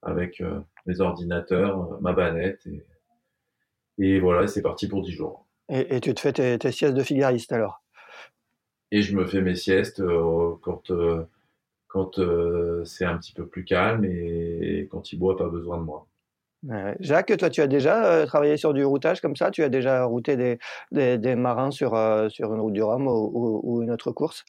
[0.03, 0.43] avec
[0.87, 2.85] mes ordinateurs, ma banette et,
[3.99, 5.47] et voilà, c'est parti pour 10 jours.
[5.69, 7.83] Et, et tu te fais tes, tes, siestes de figariste alors?
[8.93, 10.03] Et je me fais mes siestes
[10.63, 10.91] quand
[11.91, 15.83] quand euh, c'est un petit peu plus calme et, quand il boit pas besoin de
[15.83, 16.07] moi.
[17.01, 19.51] Jacques, toi, tu as déjà euh, travaillé sur du routage comme ça?
[19.51, 20.37] Tu as déjà routé
[20.93, 24.45] des, marins sur, euh, sur une route du Rhum ou une autre course?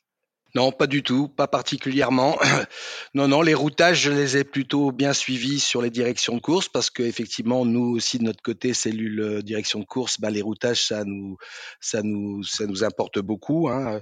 [0.54, 2.38] Non, pas du tout, pas particulièrement.
[3.14, 6.68] non, non, les routages, je les ai plutôt bien suivis sur les directions de course
[6.68, 10.42] parce que effectivement, nous aussi de notre côté, cellule euh, direction de course, bah, les
[10.42, 11.38] routages, ça nous,
[11.80, 13.70] ça nous, ça nous importe beaucoup.
[13.70, 14.02] Hein.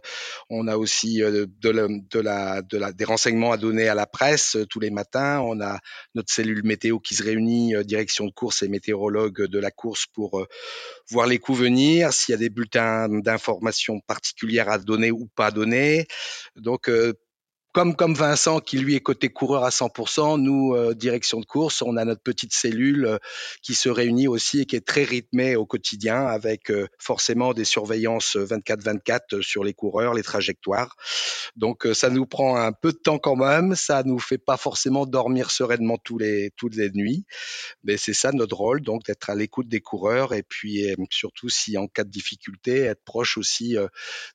[0.50, 3.94] On a aussi euh, de, la, de, la, de la, des renseignements à donner à
[3.94, 5.42] la presse euh, tous les matins.
[5.42, 5.78] On a
[6.16, 10.48] notre cellule météo qui se réunit, direction de course et météorologue de la course pour
[11.12, 15.52] voir les coups venir, s'il y a des bulletins d'informations particulières à donner ou pas
[15.52, 16.08] donner.
[16.56, 17.14] Donc, euh,
[17.72, 21.84] comme, comme Vincent qui lui est côté coureur à 100%, nous, euh, direction de course,
[21.84, 23.18] on a notre petite cellule euh,
[23.62, 28.36] qui se réunit aussi et qui est très rythmée au quotidien avec forcément des surveillances
[28.36, 30.96] 24-24 sur les coureurs, les trajectoires.
[31.56, 35.06] Donc ça nous prend un peu de temps quand même, ça nous fait pas forcément
[35.06, 37.26] dormir sereinement tous les, toutes les nuits,
[37.84, 41.78] mais c'est ça notre rôle, donc d'être à l'écoute des coureurs et puis surtout si
[41.78, 43.76] en cas de difficulté, être proche aussi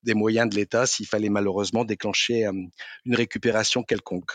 [0.03, 4.33] des moyens de l'État s'il fallait malheureusement déclencher une récupération quelconque.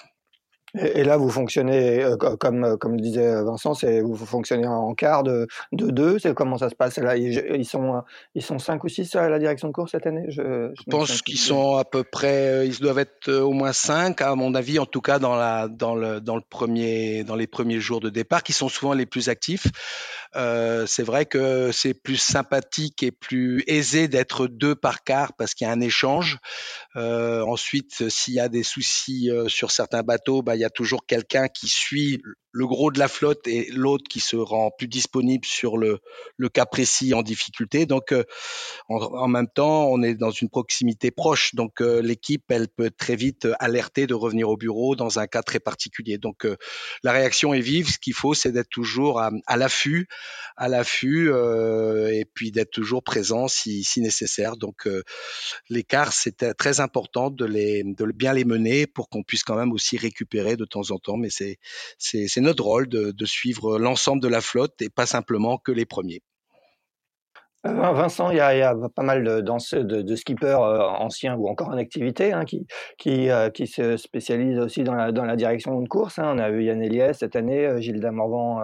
[0.78, 5.24] Et, là, vous fonctionnez, euh, comme, euh, comme le disait Vincent, vous fonctionnez en quart
[5.24, 6.20] de, de deux.
[6.20, 6.98] C'est comment ça se passe?
[6.98, 8.02] Là ils, sont,
[8.36, 10.26] ils sont cinq ou six à la direction de course cette année?
[10.30, 14.22] Je, je pense qu'ils sont à peu près, euh, ils doivent être au moins cinq,
[14.22, 17.48] à mon avis, en tout cas dans, la, dans, le, dans, le premier, dans les
[17.48, 19.68] premiers jours de départ, qui sont souvent les plus actifs.
[20.36, 25.54] Euh, c'est vrai que c'est plus sympathique et plus aisé d'être deux par quart parce
[25.54, 26.38] qu'il y a un échange.
[26.96, 31.06] Euh, ensuite, s'il y a des soucis euh, sur certains bateaux, bah, y a toujours
[31.06, 35.46] quelqu'un qui suit le gros de la flotte et l'autre qui se rend plus disponible
[35.46, 36.00] sur le,
[36.38, 37.86] le cas précis en difficulté.
[37.86, 38.24] Donc, euh,
[38.88, 41.54] en, même temps, on est dans une proximité proche.
[41.54, 45.44] Donc, euh, l'équipe, elle peut très vite alerter de revenir au bureau dans un cas
[45.44, 46.18] très particulier.
[46.18, 46.58] Donc, euh,
[47.04, 47.90] la réaction est vive.
[47.92, 50.08] Ce qu'il faut, c'est d'être toujours à, l'affût,
[50.58, 54.58] à l'affût, et puis d'être toujours présent si, si nécessaire.
[54.58, 54.88] Donc,
[55.70, 59.72] l'écart, c'est très important de les, de bien les mener pour qu'on puisse quand même
[59.72, 61.18] aussi récupérer de temps en temps.
[61.18, 61.58] Mais c'est,
[61.98, 65.86] c'est c'est notre rôle de, suivre l'ensemble de la flotte et pas simplement que les
[65.86, 66.22] premiers.
[67.68, 72.32] Euh, Vincent, il y, a, pas mal de, skippers euh, anciens ou encore en activité
[72.32, 76.20] hein, qui, euh, qui, se spécialisent aussi dans la, direction de course.
[76.20, 76.34] Hein.
[76.36, 78.62] On a eu Yann Eliès cette année, Gilles Damorvan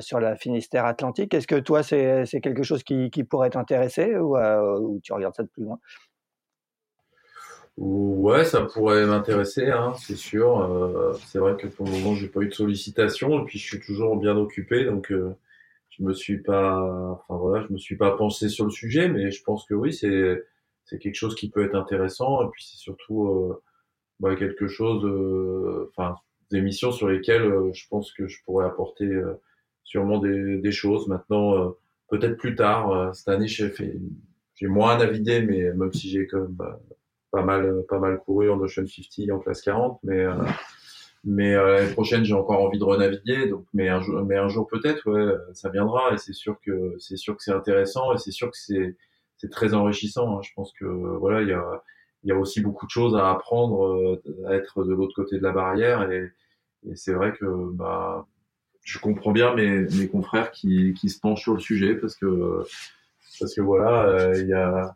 [0.00, 1.34] sur la Finistère Atlantique.
[1.34, 5.64] Est-ce que toi, c'est quelque chose qui, pourrait t'intéresser ou, tu regardes ça de plus
[5.64, 5.78] loin?
[7.76, 10.60] Ouais, ça pourrait m'intéresser, hein, c'est sûr.
[10.60, 13.66] Euh, c'est vrai que pour le moment, j'ai pas eu de sollicitation et puis je
[13.66, 15.34] suis toujours bien occupé, donc euh,
[15.90, 16.78] je me suis pas,
[17.12, 19.92] enfin voilà, je me suis pas pensé sur le sujet, mais je pense que oui,
[19.94, 20.44] c'est
[20.84, 23.62] c'est quelque chose qui peut être intéressant et puis c'est surtout euh,
[24.20, 25.04] bah, quelque chose,
[25.90, 26.16] enfin
[26.50, 29.08] des missions sur lesquelles je pense que je pourrais apporter
[29.84, 31.08] sûrement des, des choses.
[31.08, 31.74] Maintenant,
[32.08, 33.14] peut-être plus tard.
[33.14, 33.96] cette année, j'ai fait
[34.56, 36.56] j'ai moins navigué, mais même si j'ai quand même
[37.30, 40.24] pas mal, pas mal couru en Ocean 50 en classe 40, mais
[41.24, 43.48] mais l'année prochaine j'ai encore envie de renaviguer.
[43.48, 46.14] Donc, mais un jour, mais un jour peut-être, ouais, ça viendra.
[46.14, 48.96] Et c'est sûr que c'est sûr que c'est intéressant et c'est sûr que c'est
[49.36, 50.38] c'est très enrichissant.
[50.38, 50.40] Hein.
[50.42, 51.82] Je pense que voilà, il y a
[52.24, 55.42] il y a aussi beaucoup de choses à apprendre, à être de l'autre côté de
[55.42, 56.30] la barrière et,
[56.86, 58.26] et c'est vrai que bah
[58.82, 62.62] je comprends bien mes, mes confrères qui, qui se penchent sur le sujet parce que
[63.38, 64.94] parce que voilà, euh, il y a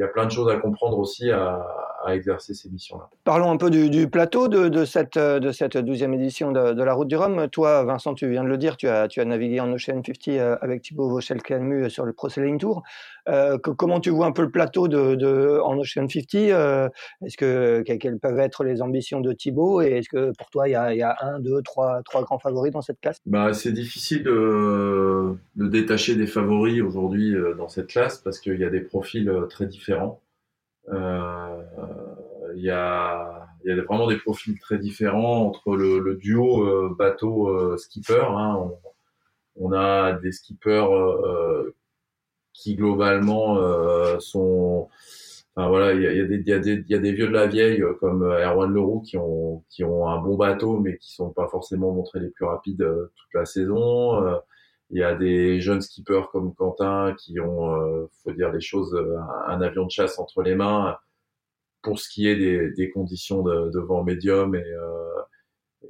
[0.00, 1.62] il y a plein de choses à comprendre aussi à,
[2.04, 3.08] à exercer ces missions-là.
[3.24, 6.82] Parlons un peu du, du plateau de, de, cette, de cette 12e édition de, de,
[6.82, 7.48] la Route du Rhum.
[7.48, 10.28] Toi, Vincent, tu viens de le dire, tu as, tu as navigué en Ocean 50
[10.28, 12.82] euh, avec Thibaut Vauchel-Calmu sur le Pro Sailing Tour.
[13.28, 16.88] Euh, que, comment tu vois un peu le plateau de, de en Ocean 50 euh,
[17.24, 20.72] Est-ce que quelles peuvent être les ambitions de Thibaut et est-ce que pour toi il
[20.72, 23.18] y a, y a, un, deux, trois, trois grands favoris dans cette classe?
[23.26, 28.58] Bah, c'est difficile de, de, détacher des favoris aujourd'hui euh, dans cette classe parce qu'il
[28.58, 30.20] y a des profils très différents.
[30.88, 31.62] Euh,
[32.56, 36.94] il y a, y a vraiment des profils très différents entre le, le duo euh,
[36.98, 38.24] bateau-skipper.
[38.24, 38.70] Hein.
[39.56, 41.74] On, a des skippers euh,
[42.52, 43.56] qui globalement
[44.20, 44.88] sont
[45.56, 47.48] Enfin, voilà, il y a, y, a y, a y a, des vieux de la
[47.48, 51.48] vieille comme Erwan Leroux qui ont, qui ont un bon bateau mais qui sont pas
[51.48, 52.78] forcément montrés les plus rapides
[53.16, 54.40] toute la saison.
[54.90, 58.96] Il y a des jeunes skippers comme Quentin qui ont, euh, faut dire les choses,
[59.46, 60.96] un avion de chasse entre les mains
[61.82, 65.22] pour ce qui est des, des conditions de, de, vent médium et, euh,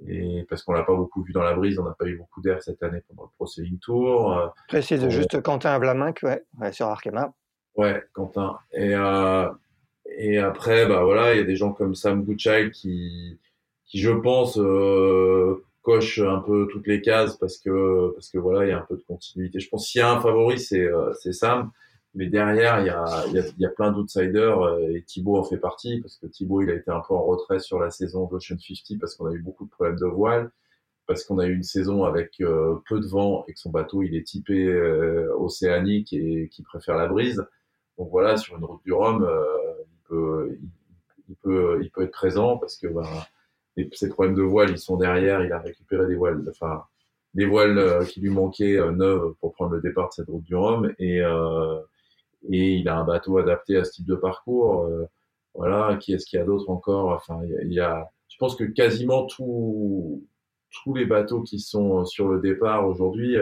[0.06, 2.40] et parce qu'on l'a pas beaucoup vu dans la brise, on n'a pas eu beaucoup
[2.40, 4.54] d'air cette année pendant le Pro Sailing Tour.
[4.68, 7.32] Précise juste Quentin Vlaminck, ouais, ouais, sur Arkema.
[7.74, 8.58] Ouais, Quentin.
[8.72, 9.48] Et, euh,
[10.16, 13.40] et après, bah voilà, il y a des gens comme Sam Goodchild qui,
[13.84, 18.66] qui je pense, euh, coche un peu toutes les cases parce que parce que voilà,
[18.66, 19.60] il y a un peu de continuité.
[19.60, 21.70] Je pense s'il y a un favori, c'est euh, c'est Sam,
[22.14, 25.58] mais derrière il y a il y a, plein d'outsiders euh, et Thibaut en fait
[25.58, 28.58] partie parce que Thibaut il a été un peu en retrait sur la saison d'Ocean
[28.58, 30.50] 50 parce qu'on a eu beaucoup de problèmes de voile
[31.10, 34.04] parce qu'on a eu une saison avec euh, peu de vent et que son bateau
[34.04, 37.44] il est typé euh, océanique et qui préfère la brise.
[37.98, 39.44] Donc voilà, sur une route du Rhum, euh,
[39.90, 40.58] il peut
[41.28, 43.02] il, peut il peut être présent parce que ben,
[43.80, 45.44] et ses problèmes de voile, ils sont derrière.
[45.44, 46.84] Il a récupéré des voiles, enfin
[47.34, 50.44] des voiles euh, qui lui manquaient euh, neuves pour prendre le départ de cette route
[50.44, 50.92] du Rhum.
[50.98, 51.78] Et, euh,
[52.50, 54.88] et il a un bateau adapté à ce type de parcours.
[55.54, 55.96] Voilà.
[56.00, 57.10] Qui est-ce qu'il y a d'autre encore?
[57.10, 58.10] Enfin, il y a.
[58.28, 60.24] Je pense que quasiment tous
[60.84, 63.36] tous les bateaux qui sont sur le départ aujourd'hui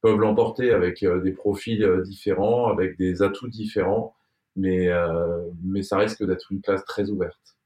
[0.00, 4.14] peuvent l'emporter avec des profils différents, avec des atouts différents,
[4.56, 4.88] mais
[5.64, 7.56] mais ça risque d'être une classe très ouverte.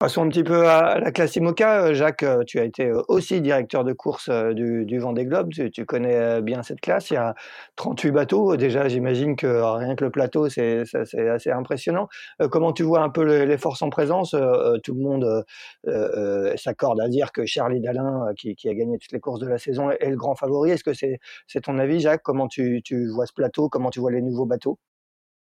[0.00, 1.92] Passons un petit peu à la classe IMOCA.
[1.92, 5.50] Jacques, tu as été aussi directeur de course du, du Vendée Globe.
[5.50, 7.10] Tu, connais bien cette classe.
[7.10, 7.34] Il y a
[7.76, 8.56] 38 bateaux.
[8.56, 12.08] Déjà, j'imagine que rien que le plateau, c'est assez impressionnant.
[12.50, 14.30] Comment tu vois un peu les, forces en présence?
[14.30, 15.44] Tout le monde
[15.86, 19.58] euh, s'accorde à dire que Charlie Dalin, qui, a gagné toutes les courses de la
[19.58, 20.70] saison, est le grand favori.
[20.70, 22.22] Est-ce que c'est ton avis, Jacques?
[22.22, 22.82] Comment tu
[23.14, 23.68] vois ce plateau?
[23.68, 24.78] Comment tu vois les nouveaux bateaux?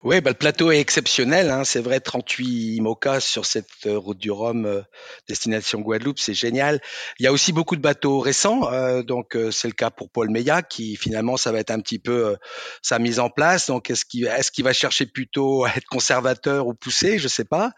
[0.03, 1.51] Oui, bah, le plateau est exceptionnel.
[1.51, 1.65] Hein.
[1.65, 4.81] C'est vrai, 38 IMOCA sur cette euh, route du Rhum, euh,
[5.29, 6.81] destination Guadeloupe, c'est génial.
[7.19, 8.73] Il y a aussi beaucoup de bateaux récents.
[8.73, 11.81] Euh, donc, euh, c'est le cas pour Paul Meillat, qui finalement, ça va être un
[11.81, 12.37] petit peu euh,
[12.81, 13.67] sa mise en place.
[13.67, 17.19] Donc, est-ce qu'il est qu'il va chercher plutôt à être conservateur ou poussé?
[17.19, 17.73] Je sais pas.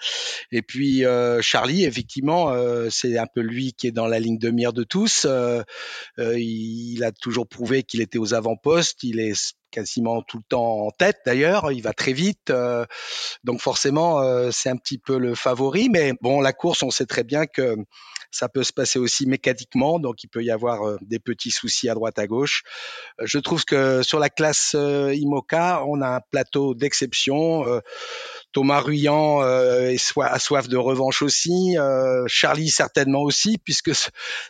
[0.53, 1.05] Et puis,
[1.41, 2.55] Charlie, effectivement,
[2.89, 5.27] c'est un peu lui qui est dans la ligne de mire de tous.
[6.19, 9.03] Il, il a toujours prouvé qu'il était aux avant-postes.
[9.03, 9.35] Il est
[9.73, 12.85] quasiment tout le temps en tête d'ailleurs, il va très vite, euh,
[13.43, 17.07] donc forcément euh, c'est un petit peu le favori, mais bon la course on sait
[17.07, 17.77] très bien que
[18.31, 21.89] ça peut se passer aussi mécaniquement, donc il peut y avoir euh, des petits soucis
[21.89, 22.63] à droite à gauche.
[23.21, 27.65] Je trouve que sur la classe IMOCA, on a un plateau d'exception.
[28.53, 33.93] Thomas Ruyant euh, a soif de revanche aussi, euh, Charlie certainement aussi, puisque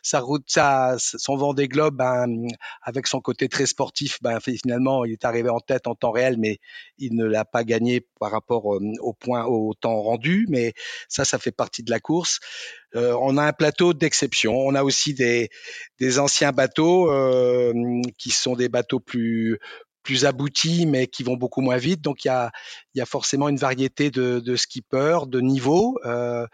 [0.03, 2.49] sa route, sa, son vent des globes, ben,
[2.83, 6.37] avec son côté très sportif, ben, finalement, il est arrivé en tête en temps réel,
[6.39, 6.59] mais
[6.99, 10.47] il ne l'a pas gagné par rapport euh, au point, au temps rendu.
[10.49, 10.73] Mais
[11.09, 12.41] ça, ça fait partie de la course.
[12.97, 14.55] Euh, on a un plateau d'exception.
[14.59, 15.49] On a aussi des,
[16.19, 17.09] anciens bateaux
[18.19, 19.61] qui sont des bateaux plus
[20.03, 22.01] plus aboutis, mais qui vont beaucoup moins vite.
[22.01, 22.51] Donc il y a,
[22.95, 25.99] il y a forcément une variété de, de skippers, de niveaux.
[26.05, 26.47] Euh,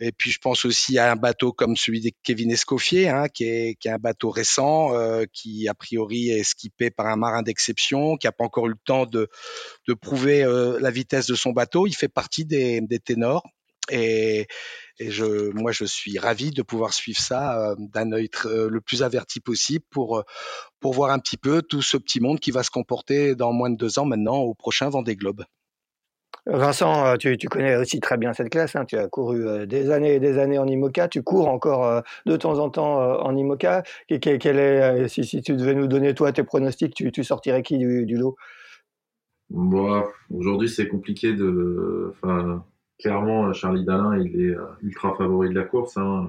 [0.00, 3.44] et puis je pense aussi à un bateau comme celui de Kevin Escoffier, hein, qui,
[3.44, 7.42] est, qui est un bateau récent, euh, qui a priori est skippé par un marin
[7.42, 9.28] d'exception, qui n'a pas encore eu le temps de,
[9.88, 11.86] de prouver euh, la vitesse de son bateau.
[11.86, 13.42] Il fait partie des, des ténors.
[13.90, 14.46] Et,
[15.00, 19.40] Et je, moi, je suis ravi de pouvoir suivre ça d'un œil le plus averti
[19.40, 20.24] possible pour
[20.80, 23.70] pour voir un petit peu tout ce petit monde qui va se comporter dans moins
[23.70, 25.44] de deux ans maintenant au prochain Vendée Globe.
[26.48, 28.74] Vincent, euh, tu, connais aussi très bien cette classe.
[28.74, 28.86] Hein.
[28.86, 31.08] Tu as couru euh, des années et des années en IMOCA.
[31.08, 33.82] Tu cours encore euh, de temps en temps en IMOCA.
[34.20, 38.36] Quel, est, si, tu devais nous donner toi tes pronostics, tu, sortirais qui du, lot?
[40.30, 42.14] Aujourd'hui, c'est compliqué de.
[42.14, 42.64] Enfin,
[42.98, 45.96] clairement, Charlie Dalin, il est ultra favori de la course.
[45.96, 46.28] Hein.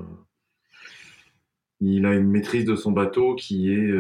[1.81, 3.91] Il a une maîtrise de son bateau qui est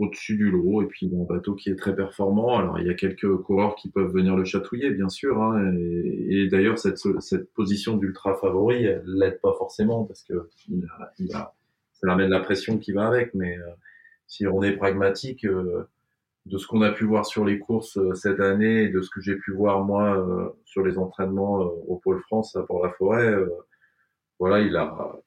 [0.00, 0.82] au-dessus du lot.
[0.82, 2.58] Et puis, un bateau qui est très performant.
[2.58, 5.40] Alors, il y a quelques coureurs qui peuvent venir le chatouiller, bien sûr.
[5.40, 5.74] Hein.
[5.76, 11.12] et, d'ailleurs, cette, cette position d'ultra favori, elle l'aide pas forcément parce que il a,
[11.18, 11.54] il a,
[11.92, 13.34] ça amène la pression qui va avec.
[13.34, 13.70] Mais euh,
[14.26, 15.84] si on est pragmatique, euh,
[16.50, 19.10] de ce qu'on a pu voir sur les courses euh, cette année et de ce
[19.10, 23.34] que j'ai pu voir moi sur les entraînements au Pôle France pour la forêt,
[24.38, 25.20] voilà, il a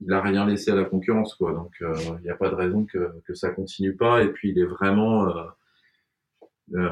[0.00, 1.52] il a rien laissé à la concurrence, quoi.
[1.52, 4.22] Donc, il euh, n'y a pas de raison que, que ça continue pas.
[4.22, 5.44] Et puis, il est vraiment, euh,
[6.74, 6.90] euh,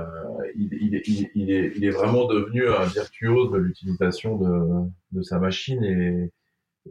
[0.57, 5.23] il, il, il, il, est, il est vraiment devenu un virtuose de l'utilisation de, de
[5.23, 6.33] sa machine et,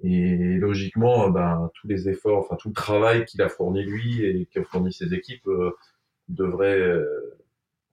[0.04, 4.48] et logiquement, ben, tous les efforts, enfin tout le travail qu'il a fourni lui et
[4.48, 5.72] qu'a fourni ses équipes euh,
[6.30, 7.00] devrait,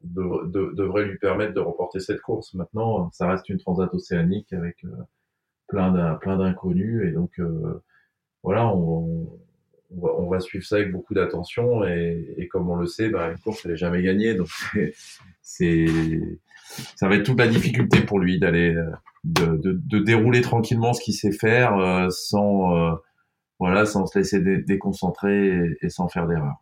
[0.03, 2.55] de, devrait lui permettre de remporter cette course.
[2.55, 4.85] Maintenant, ça reste une transat océanique avec
[5.68, 7.41] plein d'inconnus et donc
[8.43, 9.28] voilà, on,
[10.01, 13.64] on, va, suivre ça avec beaucoup d'attention et, comme on le sait, bah, une course
[13.64, 14.49] elle est jamais gagnée, donc
[15.43, 15.87] c'est
[16.97, 18.76] ça va être toute la difficulté pour lui d'aller
[19.24, 22.95] de, de, dérouler tranquillement ce qu'il sait faire euh, sans euh,
[23.59, 26.57] voilà sans se laisser déconcentrer et, sans faire d'erreur.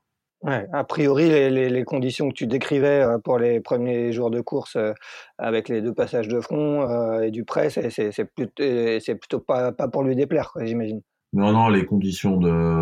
[0.45, 4.77] A priori, les, conditions que tu décrivais euh, pour les premiers jours de course
[5.37, 8.63] avec les deux passages de front et du près, c'est plutôt,
[9.19, 11.03] plutôt pas, pour lui déplaire, j'imagine.
[11.33, 12.41] Non, non, les conditions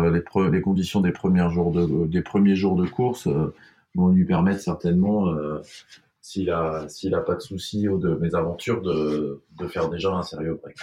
[0.09, 3.53] les, conditions des premiers jours de course euh,
[3.93, 5.61] vont lui permettre certainement, euh,
[6.21, 10.23] s'il a s'il a pas de soucis ou de mésaventures, de de faire déjà un
[10.23, 10.77] sérieux break.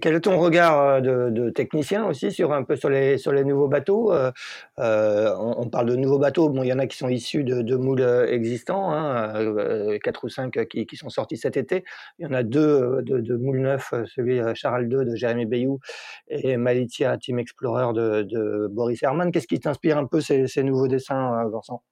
[0.00, 3.32] Quel est ton regard euh, de, de, technicien aussi sur un peu sur les sur
[3.32, 4.32] les nouveaux bateaux euh,
[4.78, 6.48] euh on, parle de nouveaux bateaux.
[6.48, 10.24] Bon, il y en a qui sont issus de, de moules existants, hein, euh, quatre
[10.24, 11.84] ou cinq qui, qui, sont sortis cet été.
[12.18, 15.80] Il y en a deux de, de moules neufs, celui Charal 2 de Jérémy Bayou
[16.28, 19.30] et Malitia Team Explorer de, de Boris Herman.
[19.32, 21.82] Qu'est-ce qui t'inspire un peu ces, ces nouveaux dessins, Vincent?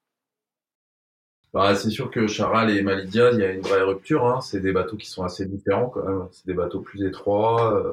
[1.52, 4.26] Bah, c'est sûr que Charal et Malidia, il y a une vraie rupture.
[4.26, 4.40] Hein.
[4.40, 6.28] C'est des bateaux qui sont assez différents quand même.
[6.32, 7.92] C'est des bateaux plus étroits, euh,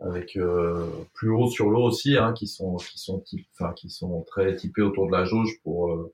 [0.00, 3.22] avec euh, plus haut sur l'eau aussi, hein, qui sont qui sont
[3.54, 6.12] enfin qui sont très typés autour de la jauge pour euh,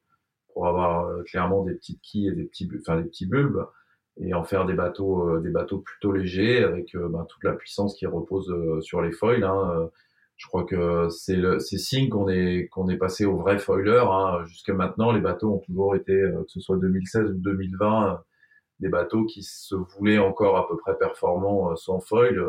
[0.54, 3.66] pour avoir clairement des petites quilles et des petits enfin des petits bulbes
[4.20, 8.06] et en faire des bateaux des bateaux plutôt légers avec ben, toute la puissance qui
[8.06, 9.44] repose sur les foils.
[9.44, 9.90] Hein,
[10.42, 14.02] je crois que c'est signe qu'on est qu'on est passé au vrai foiler.
[14.04, 14.44] Hein.
[14.46, 18.16] Jusque maintenant, les bateaux ont toujours été, euh, que ce soit 2016 ou 2020, euh,
[18.80, 22.44] des bateaux qui se voulaient encore à peu près performants euh, sans foil.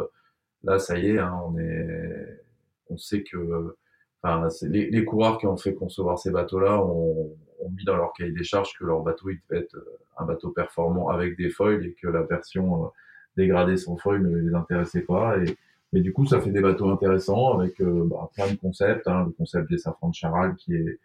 [0.64, 2.42] Là, ça y est, hein, on est,
[2.90, 3.76] on sait que,
[4.24, 8.14] enfin, les, les, coureurs qui ont fait concevoir ces bateaux-là ont, ont, mis dans leur
[8.14, 9.78] cahier des charges que leur bateau il devait être
[10.18, 12.92] un bateau performant avec des foils et que la version
[13.38, 15.38] dégradée sans foil ne les intéressait pas.
[15.38, 15.58] Et,
[15.94, 19.08] et du coup, ça fait des bateaux intéressants avec euh, bah, plein de concepts.
[19.08, 21.00] Hein, le concept des safrans de Charal qui est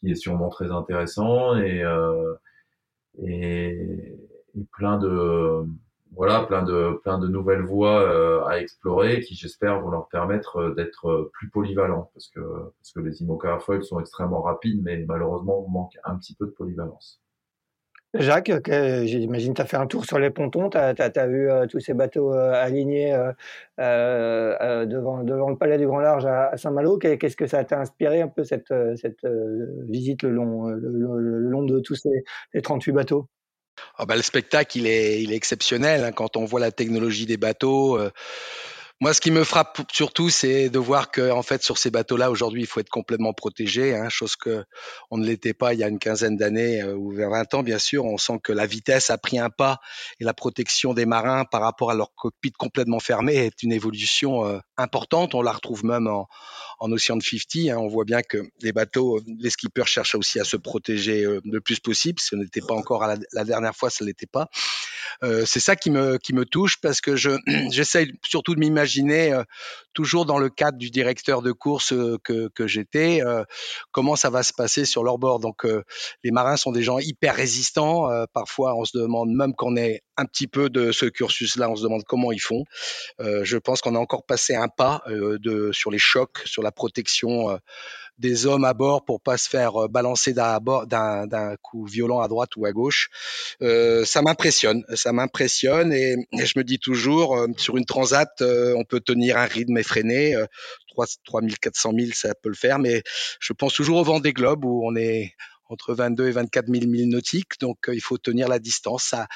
[0.00, 2.34] qui est sûrement très intéressant et euh,
[3.22, 4.14] et,
[4.72, 5.64] plein de
[6.12, 10.74] voilà plein de plein de nouvelles voies euh, à explorer qui j'espère vont leur permettre
[10.76, 15.68] d'être plus polyvalents parce que parce que les IMOCA sont extrêmement rapides mais malheureusement on
[15.68, 17.20] manque un petit peu de polyvalence.
[18.14, 18.50] Jacques,
[19.04, 21.92] j'imagine tu as fait un tour sur les pontons, tu as, vu euh, tous ces
[21.92, 23.12] bateaux euh, alignés
[23.80, 26.98] euh, devant, le palais du Grand Large à, Saint-Malo.
[26.98, 28.72] Qu'est-ce que ça t'a inspiré un peu cette,
[29.88, 33.28] visite le long, de tous ces, ces 38 bateaux?
[33.98, 36.04] Ah bah, Le spectacle, il est, il est exceptionnel.
[36.04, 37.98] Hein, quand on voit la technologie des bateaux.
[39.02, 42.30] Moi, ce qui me frappe surtout, c'est de voir que, en fait, sur ces bateaux-là,
[42.30, 44.64] aujourd'hui, il faut être complètement protégé, hein, chose que
[45.10, 47.62] on ne l'était pas il y a une quinzaine d'années euh, ou vers 20 ans,
[47.62, 48.06] bien sûr.
[48.06, 49.80] On sent que la vitesse a pris un pas
[50.18, 54.46] et la protection des marins par rapport à leur cockpit complètement fermé est une évolution
[54.46, 55.34] euh, importante.
[55.34, 56.26] On la retrouve même en,
[56.78, 57.68] en Ocean 50.
[57.68, 57.76] Hein.
[57.76, 61.60] On voit bien que les bateaux, les skippers cherchent aussi à se protéger euh, le
[61.60, 62.18] plus possible.
[62.18, 64.48] Ce n'était pas encore à la, la dernière fois, ça l'était pas.
[65.22, 67.30] Euh, c'est ça qui me qui me touche parce que je
[68.22, 69.42] surtout de m'imaginer euh,
[69.92, 73.20] toujours dans le cadre du directeur de course euh, que que j'étais
[73.92, 75.40] comment ça va se passer sur leur bord.
[75.40, 75.66] Donc
[76.24, 78.08] les marins sont des gens hyper résistants.
[78.32, 81.70] parfois on se demande même qu'on est un petit peu de ce cursus-là.
[81.70, 82.64] On se demande comment ils font.
[83.20, 86.62] Euh, je pense qu'on a encore passé un pas euh, de, sur les chocs, sur
[86.62, 87.56] la protection euh,
[88.18, 92.56] des hommes à bord pour pas se faire euh, balancer d'un coup violent à droite
[92.56, 93.08] ou à gauche.
[93.62, 98.84] Euh, ça m'impressionne, ça m'impressionne et, je me dis toujours euh, sur une transat, on
[98.84, 100.36] peut tenir un rythme effréné,
[100.88, 103.02] 3 3400 000 ça peut le faire, mais
[103.40, 105.34] je pense toujours au vent des globes où on est
[105.68, 109.04] entre 22 et 24 000 milles nautiques, donc il faut tenir la distance.
[109.04, 109.26] Ça,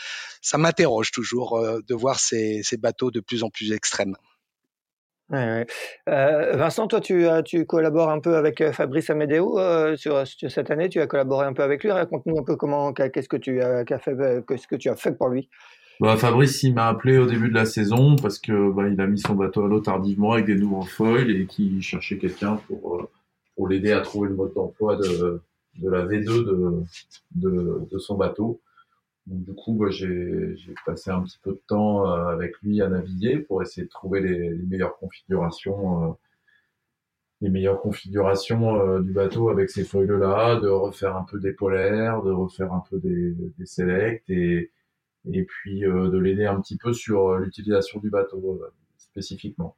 [0.43, 4.17] ça m'interroge toujours de voir ces, ces bateaux de plus en plus extrêmes.
[5.31, 5.65] Ouais,
[6.09, 10.51] Euh, Vincent, toi, tu, tu collabores un peu avec euh, Fabrice Amedeo euh, sur, sur,
[10.51, 10.89] cette année.
[10.89, 11.93] Tu as collaboré un peu avec lui.
[11.93, 15.13] Raconte-nous un peu comment, qu'est-ce que tu as, fait, euh, qu'est-ce que tu as fait
[15.13, 15.49] pour lui.
[16.01, 19.07] Bah, Fabrice, il m'a appelé au début de la saison parce que bah, il a
[19.07, 23.09] mis son bateau à l'eau tardivement avec des nouveaux foils et qu'il cherchait quelqu'un pour
[23.57, 25.43] pour l'aider à trouver le mode d'emploi de,
[25.77, 26.85] de la V2
[27.37, 28.61] de, de, son bateau.
[29.27, 30.57] Donc, du coup, j'ai
[30.87, 34.21] passé un petit peu de temps euh, avec lui à naviguer pour essayer de trouver
[34.21, 36.13] les, meilleures configurations, euh,
[37.41, 42.23] les meilleures configurations euh, du bateau avec ces foils-là, de refaire un peu des polaires,
[42.23, 44.73] de refaire un peu des, des selects et,
[45.31, 48.61] et puis de l'aider un petit peu sur l'utilisation du bateau
[48.97, 49.77] spécifiquement.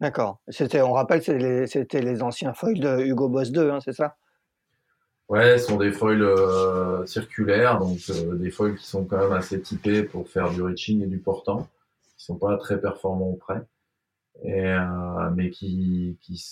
[0.00, 0.40] D'accord.
[0.48, 4.16] C'était, on rappelle, c'était les, les, anciens foils de Hugo Boss 2, hein, c'est ça?
[5.28, 9.32] Ouais, ce sont des foils euh, circulaires, donc euh, des foils qui sont quand même
[9.32, 11.68] assez typés pour faire du reaching et du portant,
[12.16, 13.62] qui sont pas très performants au près,
[14.46, 16.42] euh, mais qui, qui,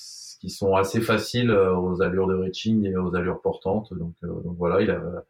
[0.41, 3.95] qui, sont assez faciles aux allures de reaching et aux allures portantes.
[3.95, 5.25] Donc, donc voilà, il a,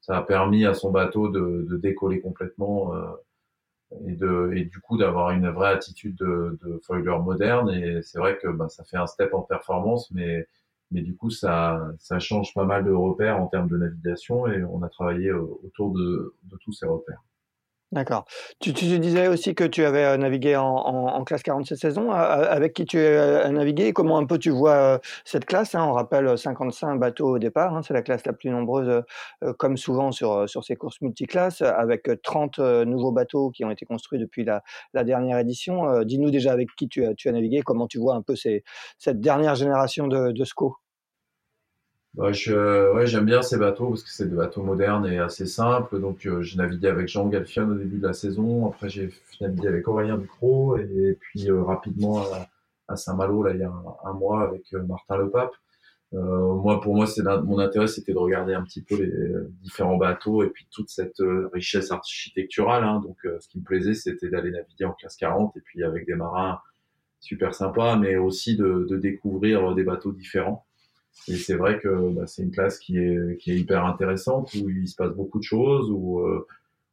[0.00, 2.92] ça a permis à son bateau de, de décoller complètement
[4.06, 7.70] et, de, et du coup d'avoir une vraie attitude de, de foiler moderne.
[7.70, 10.46] Et c'est vrai que bah, ça fait un step en performance, mais
[10.90, 14.64] mais du coup ça, ça change pas mal de repères en termes de navigation et
[14.64, 17.22] on a travaillé euh, autour de, de tous ces repères.
[17.96, 18.26] D'accord.
[18.60, 22.10] Tu, tu, disais aussi que tu avais euh, navigué en, en, classe 40 cette saison.
[22.10, 25.82] Avec qui tu as navigué Comment un peu tu vois euh, cette classe hein?
[25.82, 27.74] On rappelle 55 bateaux au départ.
[27.74, 29.02] Hein, c'est la classe la plus nombreuse,
[29.58, 34.18] comme souvent sur, sur ces courses multiclasses, avec 30 nouveaux bateaux qui ont été construits
[34.18, 36.02] depuis la, la dernière édition.
[36.02, 38.62] Dis-nous déjà avec qui tu as, tu as navigué, comment tu vois un peu ces,
[38.98, 40.76] cette dernière génération de, de SCO?
[42.16, 45.44] Bah, je, ouais, j'aime bien ces bateaux parce que c'est des bateaux modernes et assez
[45.44, 46.00] simples.
[46.00, 48.66] Donc, euh, j'ai navigué avec Jean Galfian au début de la saison.
[48.66, 49.10] Après, j'ai
[49.42, 52.24] navigué avec Aurélien Ducrot et, puis euh, rapidement
[52.88, 53.72] à, Saint-Malo, là, il y a
[54.04, 55.52] un, mois avec euh, Martin Lepape.
[56.14, 59.12] Euh, moi, pour moi, c'est mon intérêt, c'était de regarder un petit peu les
[59.62, 61.20] différents bateaux et puis toute cette
[61.52, 62.84] richesse architecturale.
[62.84, 63.02] Hein.
[63.04, 66.14] Donc, ce qui me plaisait, c'était d'aller naviguer en classe 40 et puis avec des
[66.14, 66.60] marins
[67.20, 70.64] super sympas, mais aussi de, de découvrir des bateaux différents.
[71.28, 74.68] Et c'est vrai que bah, c'est une classe qui est, qui est hyper intéressante, où
[74.68, 76.46] il se passe beaucoup de choses, où, euh,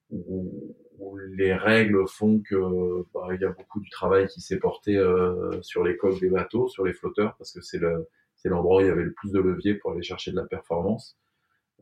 [0.10, 4.60] où, où les règles font que bah, il y a beaucoup du travail qui s'est
[4.60, 8.08] porté euh, sur les coques des bateaux, sur les flotteurs, parce que c'est le
[8.44, 10.46] c'est l'endroit où il y avait le plus de levier pour aller chercher de la
[10.46, 11.18] performance.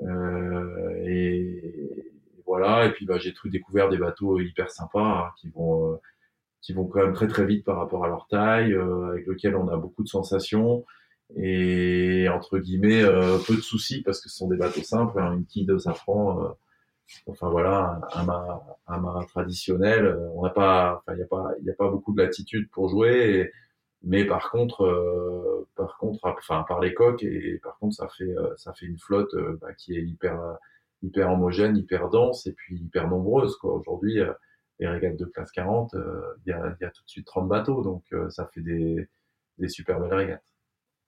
[0.01, 2.13] Euh, et,
[2.45, 2.85] voilà.
[2.85, 5.97] Et puis bah, j'ai découvert des bateaux hyper sympas hein, qui vont euh,
[6.61, 9.55] qui vont quand même très très vite par rapport à leur taille, euh, avec lesquels
[9.55, 10.85] on a beaucoup de sensations
[11.35, 15.33] et entre guillemets euh, peu de soucis parce que ce sont des bateaux simples, hein,
[15.33, 16.49] une quille de safran, euh,
[17.27, 20.05] enfin voilà, un mât, un traditionnel.
[20.05, 22.69] Euh, on n'a pas, enfin il n'y a pas, il a pas beaucoup de latitude
[22.71, 23.51] pour jouer,
[24.03, 28.73] mais par contre, par contre, enfin par les coques et, par contre ça fait, ça
[28.73, 30.39] fait une flotte bah, qui est hyper,
[31.03, 33.73] hyper homogène, hyper dense et puis hyper nombreuse quoi.
[33.75, 34.19] Aujourd'hui,
[34.79, 35.95] les régates de classe 40,
[36.45, 39.07] il y, a, y, a, tout de suite 30 bateaux, donc ça fait des,
[39.59, 40.50] des super belles régates.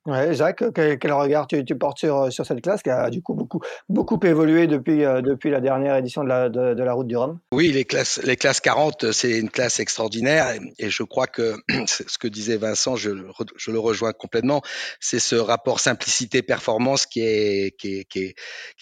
[0.06, 4.20] Ouais, Jacques, quel, regard tu, portes sur, cette classe qui a du coup beaucoup, beaucoup
[4.24, 7.40] évolué depuis, euh, depuis la dernière édition de la, de, la Route du Rhum?
[7.54, 11.56] Oui, les classes, les classes 40, c'est une classe extraordinaire et, je crois que
[11.88, 13.12] ce que disait Vincent, je,
[13.56, 14.62] je le rejoins complètement,
[15.00, 18.34] c'est ce rapport simplicité-performance qui est, qui, est, qui,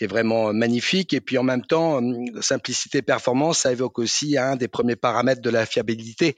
[0.02, 2.02] est, vraiment magnifique et puis en même temps,
[2.42, 6.36] simplicité-performance, ça évoque aussi un des premiers paramètres de la fiabilité.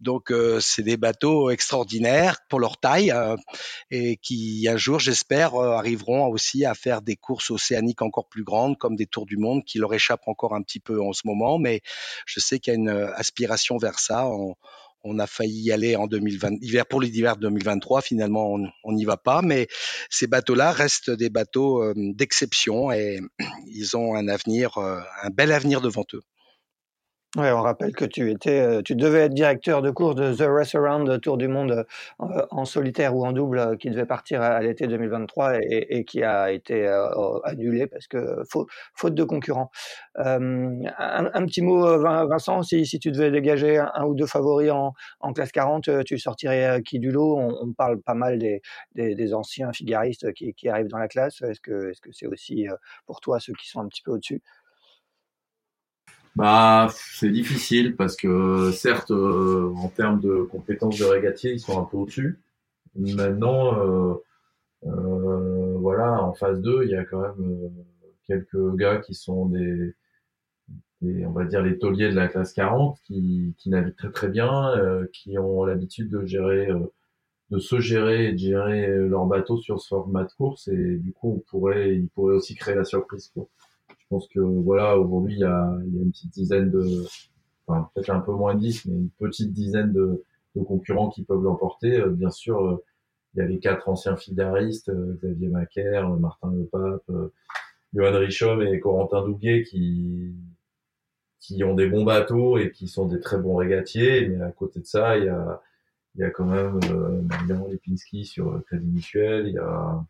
[0.00, 3.36] Donc, euh, c'est des bateaux extraordinaires pour leur taille euh,
[3.90, 8.44] et qui un jour, j'espère, euh, arriveront aussi à faire des courses océaniques encore plus
[8.44, 11.22] grandes, comme des tours du monde, qui leur échappent encore un petit peu en ce
[11.24, 11.58] moment.
[11.58, 11.82] Mais
[12.26, 14.26] je sais qu'il y a une euh, aspiration vers ça.
[15.04, 18.02] On, a failli y aller en 2020, hiver pour l'hiver 2023.
[18.02, 19.42] Finalement, on n'y va pas.
[19.42, 19.66] Mais
[20.10, 23.18] ces bateaux-là restent des bateaux euh, d'exception et
[23.66, 26.22] ils ont un avenir, un bel avenir devant eux.
[27.38, 30.42] Ouais, on rappelle que tu étais, euh, tu devais être directeur de course de The
[30.46, 31.86] Race Around Tour du Monde
[32.20, 36.04] euh, en solitaire ou en double euh, qui devait partir à, l'été 2023 et, et,
[36.04, 36.86] qui a été
[37.44, 39.70] annulé parce que faute, faute de concurrents.
[40.16, 44.92] Un, un, petit mot, Vincent, si, si tu devais dégager un, ou deux favoris en,
[45.20, 47.38] en, classe 40, tu sortirais qui du lot?
[47.38, 48.60] On, on, parle pas mal des,
[48.94, 51.40] des, des anciens figaristes qui, qui, arrivent dans la classe.
[51.40, 52.66] Est-ce que est-ce que c'est aussi
[53.06, 54.42] pour toi ceux qui sont un petit peu au-dessus?
[56.36, 61.78] Bah, c'est difficile parce que certes, euh, en termes de compétences de régatier, ils sont
[61.78, 62.40] un peu au-dessus.
[62.96, 64.14] Maintenant, euh,
[64.86, 67.70] euh, voilà, en phase 2, il y a quand même
[68.26, 69.94] quelques gars qui sont des,
[71.02, 74.28] des, on va dire les tauliers de la classe 40, qui, qui naviguent très très
[74.28, 74.72] bien,
[75.12, 76.68] qui ont l'habitude de gérer,
[77.50, 81.12] de se gérer et de gérer leur bateau sur ce format de course, et du
[81.12, 83.30] coup, on pourrait, ils pourraient aussi créer la surprise.
[83.34, 83.46] Quoi.
[84.12, 87.06] Je pense que voilà, aujourd'hui, il y a, une petite dizaine de,
[87.66, 90.22] enfin peut-être un peu moins de 10, mais une petite dizaine de,
[90.66, 91.98] concurrents qui peuvent l'emporter.
[91.98, 92.84] Euh, bien sûr, euh,
[93.32, 97.10] il y a les quatre anciens fidaristes, euh, Xavier Macaire, Martin Lepape,
[97.94, 100.34] Johan Richom et Corentin Douguet qui
[101.40, 104.28] qui ont des bons bateaux et qui sont des très bons régatiers.
[104.28, 105.62] Mais à côté de ça, il y a
[106.16, 110.04] y a quand même euh, Lipinski sur Crédit Mutuel, il y a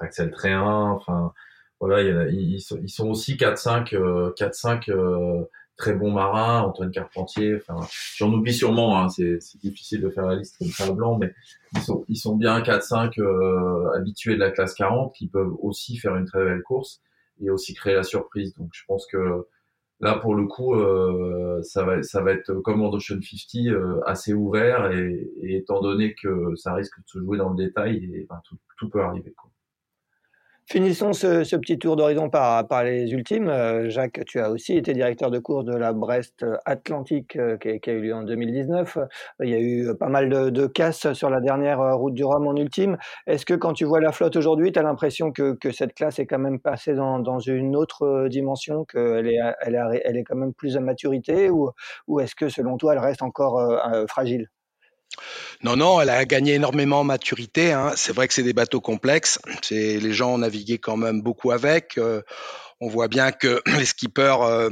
[0.00, 1.32] Axel Tréhin, enfin
[1.80, 5.44] voilà, il y a, ils, ils, sont, aussi 4-5 euh, 4-5 euh,
[5.76, 10.36] très bons marins, Antoine Carpentier, enfin j'en oublie sûrement, hein, c'est difficile de faire la
[10.36, 11.34] liste comme ça blanc, mais
[11.74, 15.98] ils sont, ils sont bien 4-5 euh, habitués de la classe 40 qui peuvent aussi
[15.98, 17.02] faire une très belle course
[17.42, 18.54] et aussi créer la surprise.
[18.54, 19.46] Donc je pense que
[20.00, 24.00] là pour le coup euh, ça va ça va être comme en Ocean 50 euh,
[24.06, 27.96] assez ouvert et, et, étant donné que ça risque de se jouer dans le détail
[28.14, 29.50] et ben, tout, tout peut arriver quoi.
[30.68, 33.48] Finissons ce, petit tour d'horizon par, les ultimes.
[33.48, 37.88] Euh, Jacques, tu as aussi été directeur de course de la Brest Atlantique euh, qui,
[37.88, 38.98] a eu lieu en 2019.
[39.44, 42.48] Il y a eu pas mal de, casses sur la dernière euh, route du Rhum
[42.48, 42.98] en ultime.
[43.28, 46.26] Est-ce que quand tu vois la flotte aujourd'hui, tu as l'impression que, cette classe est
[46.26, 50.80] quand même passée dans, une autre dimension, qu'elle est, elle est, quand même plus à
[50.80, 51.70] maturité ou,
[52.18, 54.48] est-ce que selon toi elle reste encore euh, fragile?
[55.62, 57.72] Non, non, elle a gagné énormément en maturité.
[57.72, 57.92] Hein.
[57.96, 59.38] C'est vrai que c'est des bateaux complexes.
[59.62, 61.98] C'est les gens ont navigué quand même beaucoup avec.
[61.98, 62.22] Euh,
[62.80, 64.70] on voit bien que les skippers, euh,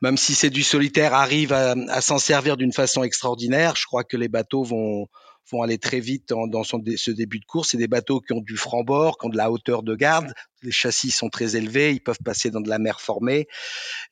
[0.00, 3.76] même si c'est du solitaire, arrivent à, s'en servir d'une façon extraordinaire.
[3.76, 5.06] Je crois que les bateaux vont
[5.52, 7.70] vont aller très vite dans, ce début de course.
[7.70, 10.32] C'est des bateaux qui ont du franc-bord, qui ont de la hauteur de garde.
[10.64, 13.46] Les châssis sont très élevés, ils peuvent passer dans de la mer formée.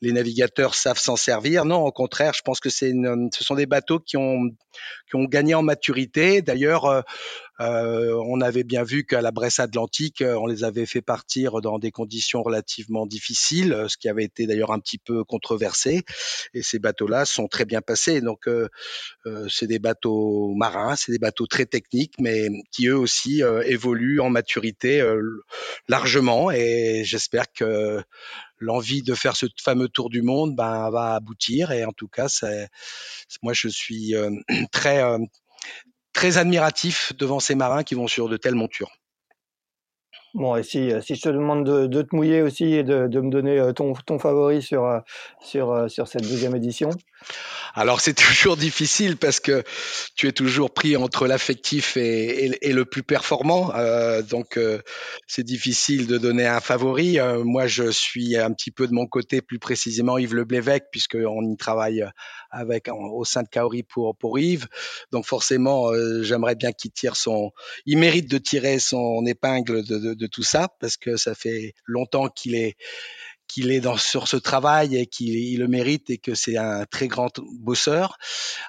[0.01, 1.65] Les navigateurs savent s'en servir.
[1.65, 4.51] Non, au contraire, je pense que c'est ce sont des bateaux qui ont,
[5.09, 6.43] qui ont gagné en maturité.
[6.43, 7.03] D'ailleurs, euh,
[7.61, 11.61] euh, on avait bien vu qu'à la Bresse Atlantique, euh, on les avait fait partir
[11.61, 16.03] dans des conditions relativement difficiles, ce qui avait été d'ailleurs un petit peu controversé.
[16.55, 18.21] Et ces bateaux-là sont très bien passés.
[18.21, 18.49] Donc,
[19.49, 24.31] c'est des bateaux marins, c'est des bateaux très techniques, mais qui eux aussi évoluent en
[24.31, 25.05] maturité
[25.89, 26.42] largement.
[26.51, 28.03] Et j'espère que
[28.59, 31.73] l'envie de faire ce fameux tour du monde ben, va aboutir.
[31.73, 32.69] Et en tout cas, c'est,
[33.43, 34.15] moi, je suis
[34.73, 35.03] très
[36.13, 38.91] très admiratif devant ces marins qui vont sur de telles montures.
[40.35, 43.31] Bon, et si, si je te demande de, te mouiller aussi et de, de me
[43.31, 45.01] donner euh, ton, ton favori sur, euh,
[45.41, 46.89] sur, euh, sur cette deuxième édition?
[47.75, 49.63] Alors, c'est toujours difficile parce que
[50.15, 53.73] tu es toujours pris entre l'affectif et, le plus performant.
[53.75, 54.81] Euh, donc, euh,
[55.27, 57.19] c'est difficile de donner un favori.
[57.19, 60.47] Euh, moi, je suis un petit peu de mon côté, plus précisément Yves Le
[60.91, 62.05] puisqu'on y travaille
[62.51, 64.69] avec au sein de Kaori pour, pour Yves.
[65.11, 65.91] Donc, forcément,
[66.23, 67.51] j'aimerais bien qu'il tire son.
[67.87, 71.75] Il mérite de tirer son épingle de, de de tout ça parce que ça fait
[71.87, 72.77] longtemps qu'il est
[73.53, 77.07] qu'il est dans, sur ce travail et qu'il le mérite et que c'est un très
[77.07, 77.31] grand
[77.61, 78.17] bosseur.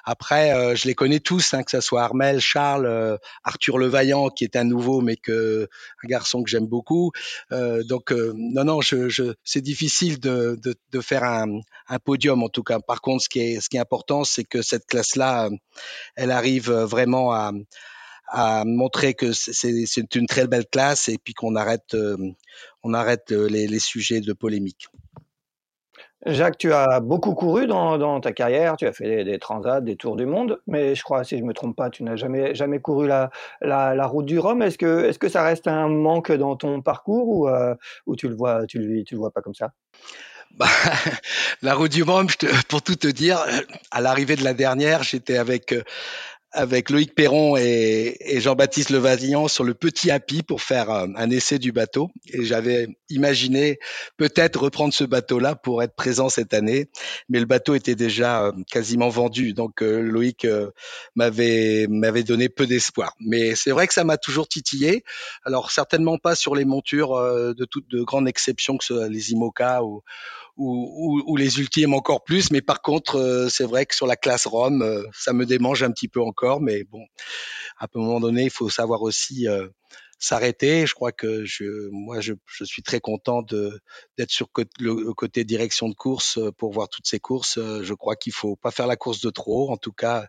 [0.04, 4.28] Après, euh, je les connais tous, hein, que ce soit Armel, Charles, euh, Arthur Levaillant,
[4.28, 5.68] qui est un nouveau, mais que
[6.02, 7.12] un garçon que j'aime beaucoup.
[7.52, 11.98] Euh, donc, euh, non, non, je, je, c'est difficile de, de, de faire un, un,
[11.98, 12.78] podium en tout cas.
[12.80, 15.48] Par contre, ce qui est, ce qui est important, c'est que cette classe-là,
[16.16, 17.52] elle arrive vraiment à à
[18.64, 22.16] montrer que c'est une très belle classe et puis qu'on arrête, euh,
[22.82, 24.88] on arrête euh, les, les, sujets de polémique.
[26.26, 29.82] Jacques, tu as beaucoup couru dans, dans ta carrière, tu as fait des, des, transats,
[29.82, 32.54] des tours du monde, mais je crois, si je me trompe pas, tu n'as jamais,
[32.54, 34.62] jamais couru la, la, la route du Rhum.
[34.62, 37.74] Est-ce que, est-ce que ça reste un manque dans ton parcours ou, euh,
[38.06, 39.72] ou tu le vois, tu le, tu le vois pas comme ça?
[40.52, 40.66] Bah,
[41.62, 42.26] la route du Rhum,
[42.68, 43.44] pour tout te dire,
[43.90, 45.74] à l'arrivée de la dernière, j'étais avec
[46.54, 51.72] avec Loïc Perron et, Jean-Baptiste Levazillan sur le petit Happy pour faire un, essai du
[51.72, 52.10] bateau.
[52.32, 53.78] Et j'avais imaginé
[54.16, 56.88] peut-être reprendre ce bateau-là pour être présent cette année,
[57.28, 59.52] mais le bateau était déjà euh, quasiment vendu.
[59.52, 60.70] Donc euh, Loïc euh,
[61.16, 63.14] m'avait m'avait donné peu d'espoir.
[63.20, 65.04] Mais c'est vrai que ça m'a toujours titillé.
[65.44, 69.82] Alors certainement pas sur les montures de toutes de grandes exceptions que ce, les IMOCA
[69.82, 70.02] ou
[70.56, 72.50] ou, ou, les ultimes encore plus.
[72.50, 75.82] Mais par contre, euh, c'est vrai que sur la classe Rome, euh, ça me démange
[75.82, 76.60] un petit peu encore.
[76.60, 77.04] Mais bon,
[77.78, 79.68] à un moment donné, il faut savoir aussi euh,
[80.18, 80.86] s'arrêter.
[80.86, 84.48] Je crois que je, moi, je, je suis très content d'être sur
[84.78, 87.58] le côté direction de course pour voir toutes ces courses.
[87.58, 89.70] Je crois qu'il faut pas faire la course de trop.
[89.70, 90.28] En tout cas,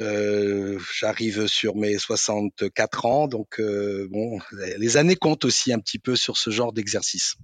[0.00, 4.38] euh, j'arrive sur mes 64 ans, donc bon,
[4.78, 7.36] les années comptent aussi un petit peu sur ce genre d'exercice.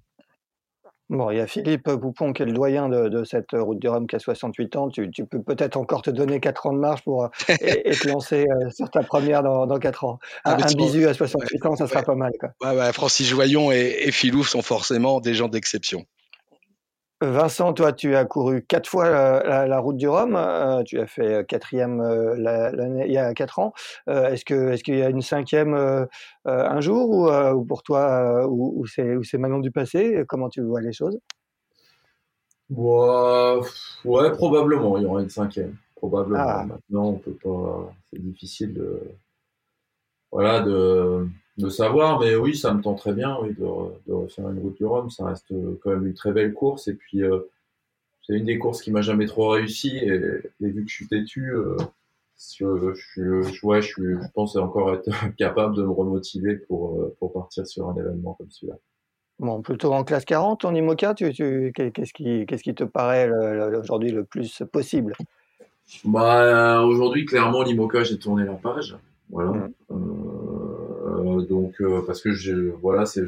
[1.11, 4.07] Bon, il y a Philippe Poupon qui est le doyen de, cette route du Rhum
[4.07, 4.89] qui a 68 ans.
[4.89, 7.29] Tu, peux peut-être encore te donner 4 ans de marche pour, euh,
[7.61, 10.19] et, te lancer euh, sur ta première dans, dans 4 ans.
[10.45, 12.33] Ah, un, bisu à 68 ans, ça sera pas mal.
[12.41, 12.93] Quoi.
[12.93, 16.05] Francis Joyon et, et Philou sont forcément des gens d'exception.
[17.21, 20.35] Vincent, toi, tu as couru quatre fois la, route du Rhum.
[20.37, 23.73] Euh, tu as fait euh, quatrième euh, il y a quatre ans.
[24.07, 26.09] est-ce que est-ce qu'il y a une cinquième
[26.45, 30.25] un jour ou, pour toi ou, c'est c'est maintenant du passé?
[30.29, 31.19] Comment tu vois les choses?
[32.71, 34.99] Ouais, probablement.
[34.99, 35.77] Il y aura une cinquième.
[35.95, 36.45] Probablement.
[36.47, 36.67] Ah.
[36.67, 37.93] Maintenant, on peut pas.
[38.11, 39.01] C'est difficile de
[40.33, 43.65] voilà de de savoir, mais oui, ça me tend très bien, oui, de,
[44.09, 45.11] de refaire une route du Rhum.
[45.11, 46.89] Ça reste euh, quand même une très belle course.
[46.89, 47.41] Et puis, euh,
[48.23, 49.97] c'est une des courses qui m'a jamais trop réussi.
[49.99, 50.19] Et,
[50.61, 51.77] vu que je suis têtu, euh,
[52.59, 57.33] je, je, je, ouais, je, je pense encore être capable de me remotiver pour, pour
[57.33, 58.77] partir sur un événement comme celui-là.
[59.41, 63.29] Bon, plutôt en classe 40, en IMOCA, tu, tu, qu'est-ce qui, qu'est-ce qui te paraît
[63.77, 65.13] aujourd'hui le plus possible?
[66.05, 68.97] Bah, Aujourd'hui, clairement, l'IMOCA, j'ai tourné la page.
[69.31, 69.51] Voilà.
[69.51, 69.73] Mmh.
[69.91, 70.24] Euh,
[71.43, 73.25] donc euh, parce que je, voilà, c'est,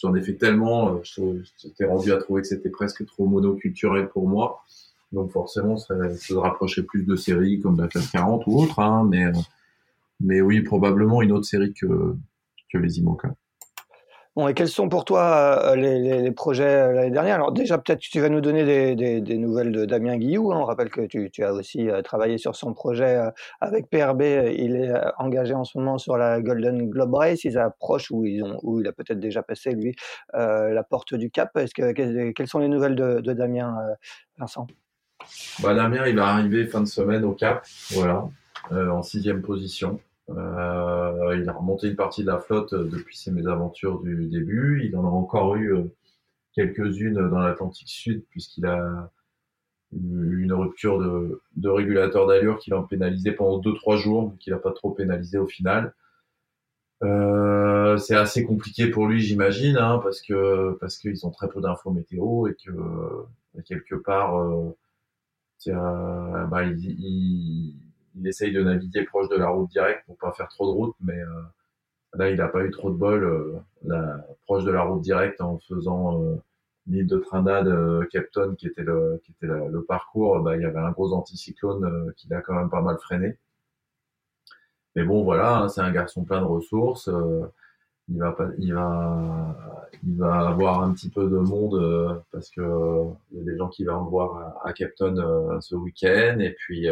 [0.00, 4.28] j'en ai fait tellement, euh, j'étais rendu à trouver que c'était presque trop monoculturel pour
[4.28, 4.62] moi.
[5.12, 9.06] Donc forcément, ça, se rapprochait plus de séries comme la classe 40 ou autre, hein,
[9.10, 9.24] mais
[10.20, 12.14] mais oui, probablement une autre série que
[12.72, 13.34] que les IMOCA.
[14.36, 17.36] Bon, et quels sont pour toi euh, les, projets euh, l'année dernière?
[17.36, 20.52] Alors déjà, peut-être tu vas nous donner des, nouvelles de Damien Guillou.
[20.52, 20.58] Hein.
[20.60, 23.18] On rappelle que tu, as aussi euh, travaillé sur son projet
[23.62, 24.20] avec PRB.
[24.58, 27.44] Il est engagé en ce moment sur la Golden Globe Race.
[27.44, 29.96] Ils approchent où, ils ont, il a peut-être déjà passé, lui,
[30.34, 31.58] la porte du Cap.
[31.74, 33.74] Quelles sont les nouvelles de, de Damien,
[34.36, 34.66] Vincent?
[35.62, 38.28] Bah, Damien, il va arriver fin de semaine au Cap, voilà,
[38.70, 39.98] en sixième position.
[40.30, 44.82] Euh, il a remonté une partie de la flotte euh, depuis ses mésaventures du début.
[44.84, 45.84] Il en a encore eu euh,
[46.52, 49.10] quelques-unes dans l'Atlantique Sud puisqu'il a
[49.92, 54.52] eu une rupture de, de régulateur d'allure qui l'a pénalisé pendant 2-3 jours, mais qu'il
[54.52, 55.94] n'a pas trop pénalisé au final.
[57.02, 61.60] Euh, c'est assez compliqué pour lui, j'imagine, hein, parce que parce qu'ils ont très peu
[61.60, 62.72] d'infos météo et que
[63.64, 64.72] quelque part, euh,
[65.66, 67.74] bah, il, il,
[68.16, 70.96] il essaye de naviguer proche de la route directe pour pas faire trop de route,
[71.00, 71.42] mais euh,
[72.14, 75.58] là il n'a pas eu trop de bol euh, proche de la route directe en
[75.58, 76.36] faisant euh,
[76.86, 77.68] l'île de Trinidad
[78.10, 82.54] Capton qui était le parcours, bah, il y avait un gros anticyclone qui l'a quand
[82.54, 83.36] même pas mal freiné.
[84.94, 87.10] Mais bon voilà, hein, c'est un garçon plein de ressources.
[88.08, 88.38] il va
[90.48, 92.62] avoir un petit peu de monde parce que
[93.32, 96.88] il y a des gens qui vont voir à, à Capton ce week-end et puis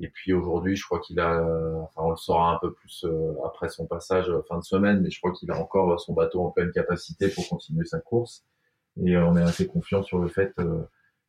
[0.00, 1.42] et puis aujourd'hui, je crois qu'il a,
[1.82, 5.00] enfin on le saura un peu plus euh, après son passage euh, fin de semaine,
[5.00, 8.44] mais je crois qu'il a encore son bateau en pleine capacité pour continuer sa course.
[9.04, 10.54] Et euh, on est assez confiant sur le fait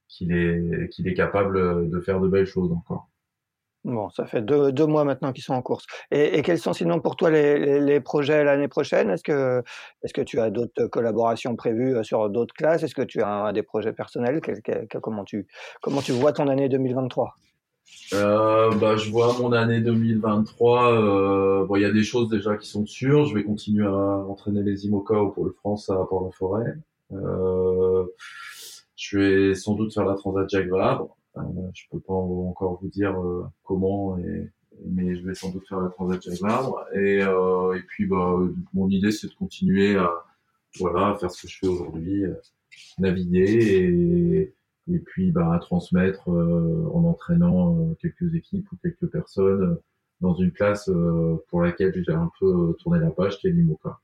[0.07, 3.09] qu'il est qu'il est capable de faire de belles choses encore.
[3.85, 5.85] Bon, ça fait deux, deux mois maintenant qu'ils sont en course.
[6.11, 9.09] Et, quels sont sinon pour toi les, les, projets l'année prochaine?
[9.09, 9.63] Est-ce que,
[10.03, 12.83] est-ce que tu as d'autres collaborations prévues sur d'autres classes?
[12.83, 14.41] Est-ce que tu as des projets personnels?
[15.01, 15.47] Comment, tu,
[15.81, 17.35] comment tu vois ton année 2023
[18.13, 20.93] euh, bah, je vois mon année 2023.
[20.93, 23.25] Euh, bon, il y a des choses déjà qui sont sûres.
[23.25, 26.75] Je vais continuer à entraîner les IMOCA au Pôle France à Port-la-Forêt.
[27.11, 28.05] Euh,
[28.95, 31.15] je vais sans doute faire la Transat Jacques Vabre.
[31.37, 31.41] Euh,
[31.73, 34.17] je peux pas encore vous dire euh, comment,
[34.85, 36.83] mais je vais sans doute faire la Transat Jacques Vabre.
[36.95, 38.39] Et, euh, et puis, bah,
[38.73, 40.11] mon idée, c'est de continuer à,
[40.79, 42.23] voilà, à faire ce que je fais aujourd'hui,
[42.97, 44.53] naviguer et
[44.91, 49.83] et puis bah, à transmettre euh, en entraînant euh, quelques équipes ou quelques personnes euh,
[50.21, 50.91] dans une classe
[51.47, 54.01] pour laquelle j'ai un peu tourné la page, qui est l'IMOCA.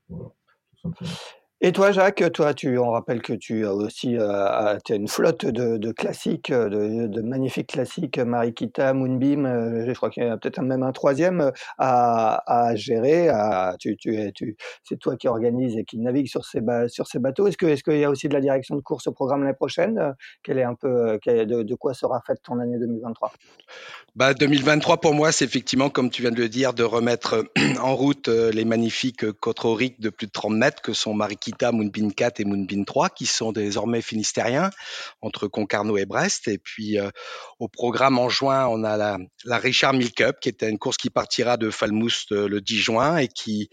[1.62, 5.90] Et toi, Jacques, toi, tu, on rappelle que tu as aussi euh, une flotte de,
[5.92, 10.82] classiques, de, de magnifiques classiques, Marikita, Moonbeam, euh, je crois qu'il y a peut-être même
[10.82, 13.30] un troisième à, gérer.
[13.80, 13.96] Tu,
[14.84, 17.46] c'est toi qui organise et qui navigue sur ces, bateaux.
[17.46, 20.14] Est-ce, est-ce qu'il y a aussi de la direction de course au programme l'année prochaine?
[20.42, 23.32] Quelle est un peu, de, de, quoi sera faite ton année 2023
[24.14, 27.46] bah, 2023, pour moi, c'est effectivement, comme tu viens de le dire, de remettre
[27.80, 29.56] en route les magnifiques côtes
[29.98, 33.24] de plus de 30 mètres que sont Marikita Kita, Moonbin 4 et Moonbin 3, qui
[33.24, 34.70] sont désormais finistériens
[35.20, 36.48] entre Concarneau et Brest.
[36.48, 37.08] Et puis euh,
[37.60, 41.08] au programme en juin, on a la, Richard Mille Cup, qui est une course qui
[41.08, 43.68] partira de Falmouth euh, le 10 juin et qui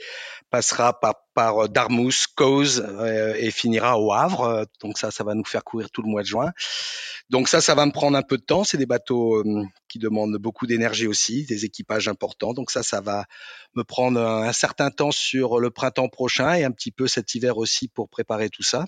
[0.51, 4.67] passera par, par Darmouth, Cause euh, et finira au Havre.
[4.84, 6.51] Donc ça, ça va nous faire courir tout le mois de juin.
[7.32, 8.63] Donc ça, ça va me prendre un peu de temps.
[8.63, 9.43] C'est des bateaux
[9.88, 12.53] qui demandent beaucoup d'énergie aussi, des équipages importants.
[12.53, 13.26] Donc ça, ça va
[13.76, 17.57] me prendre un certain temps sur le printemps prochain et un petit peu cet hiver
[17.64, 18.86] aussi pour préparer tout ça.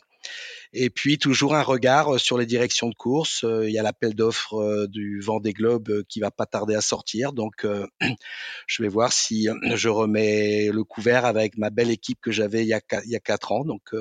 [0.73, 3.43] Et puis toujours un regard sur les directions de course.
[3.43, 7.33] Il y a l'appel d'offres du vent des globes qui va pas tarder à sortir.
[7.33, 7.65] Donc
[8.67, 12.67] je vais voir si je remets le couvert avec ma belle équipe que j'avais il
[12.67, 13.63] y a quatre ans.
[13.63, 13.93] Donc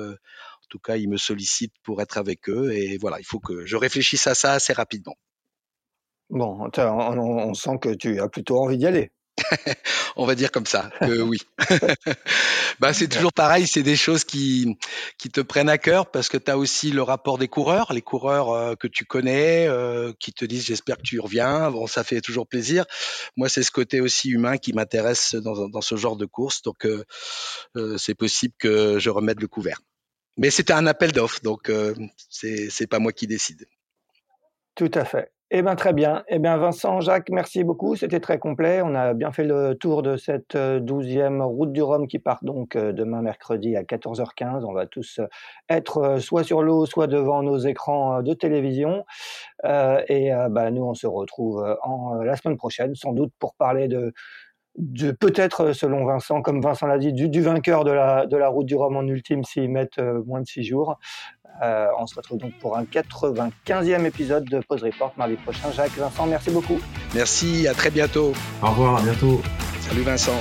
[0.65, 2.73] en tout cas, ils me sollicitent pour être avec eux.
[2.73, 5.15] Et voilà, il faut que je réfléchisse à ça assez rapidement.
[6.31, 9.11] Bon, on, sent que tu as plutôt envie d'y aller.
[10.15, 11.37] on va dire comme ça, que oui.
[12.79, 14.77] bah, c'est toujours pareil, c'est des choses qui,
[15.17, 18.01] qui te prennent à cœur parce que tu as aussi le rapport des coureurs, les
[18.01, 21.69] coureurs euh, que tu connais, euh, qui te disent j'espère que tu reviens.
[21.71, 22.85] Bon, ça fait toujours plaisir.
[23.35, 26.61] Moi, c'est ce côté aussi humain qui m'intéresse dans, dans, ce genre de course.
[26.61, 27.03] Donc, euh,
[27.97, 29.79] c'est possible que je remette le couvert.
[30.37, 31.71] Mais c'était un appel d'offres, donc
[32.29, 33.67] c'est pas moi qui décide.
[34.75, 35.31] Tout à fait.
[35.51, 36.23] Eh bien, très bien.
[36.27, 37.95] Eh bien, Vincent, Jacques, merci beaucoup.
[37.95, 38.81] C'était très complet.
[38.83, 42.39] On a bien fait le tour de cette euh, douzième route du Rhum qui part
[42.43, 44.65] donc euh, demain mercredi à 14h15.
[44.65, 45.19] On va tous
[45.69, 49.05] être soit sur l'eau, soit devant nos écrans de télévision.
[49.63, 51.63] et bah, nous, on se retrouve
[52.23, 54.13] la semaine prochaine, sans doute pour parler de,
[55.19, 58.65] peut-être, euh, selon Vincent, comme Vincent l'a dit, du, vainqueur de la, de la route
[58.65, 60.97] du Rhum en ultime s'ils mettent euh, moins de six jours.
[61.61, 65.71] Euh, on se retrouve donc pour un 95e épisode de Pause Report mardi prochain.
[65.71, 66.79] Jacques, Vincent, merci beaucoup.
[67.13, 68.33] Merci, à très bientôt.
[68.61, 69.41] Au revoir, à bientôt.
[69.79, 70.39] Salut Vincent.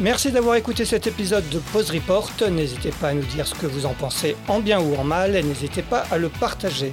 [0.00, 2.30] Merci d'avoir écouté cet épisode de Pause Report.
[2.50, 5.34] N'hésitez pas à nous dire ce que vous en pensez en bien ou en mal
[5.36, 6.92] et n'hésitez pas à le partager.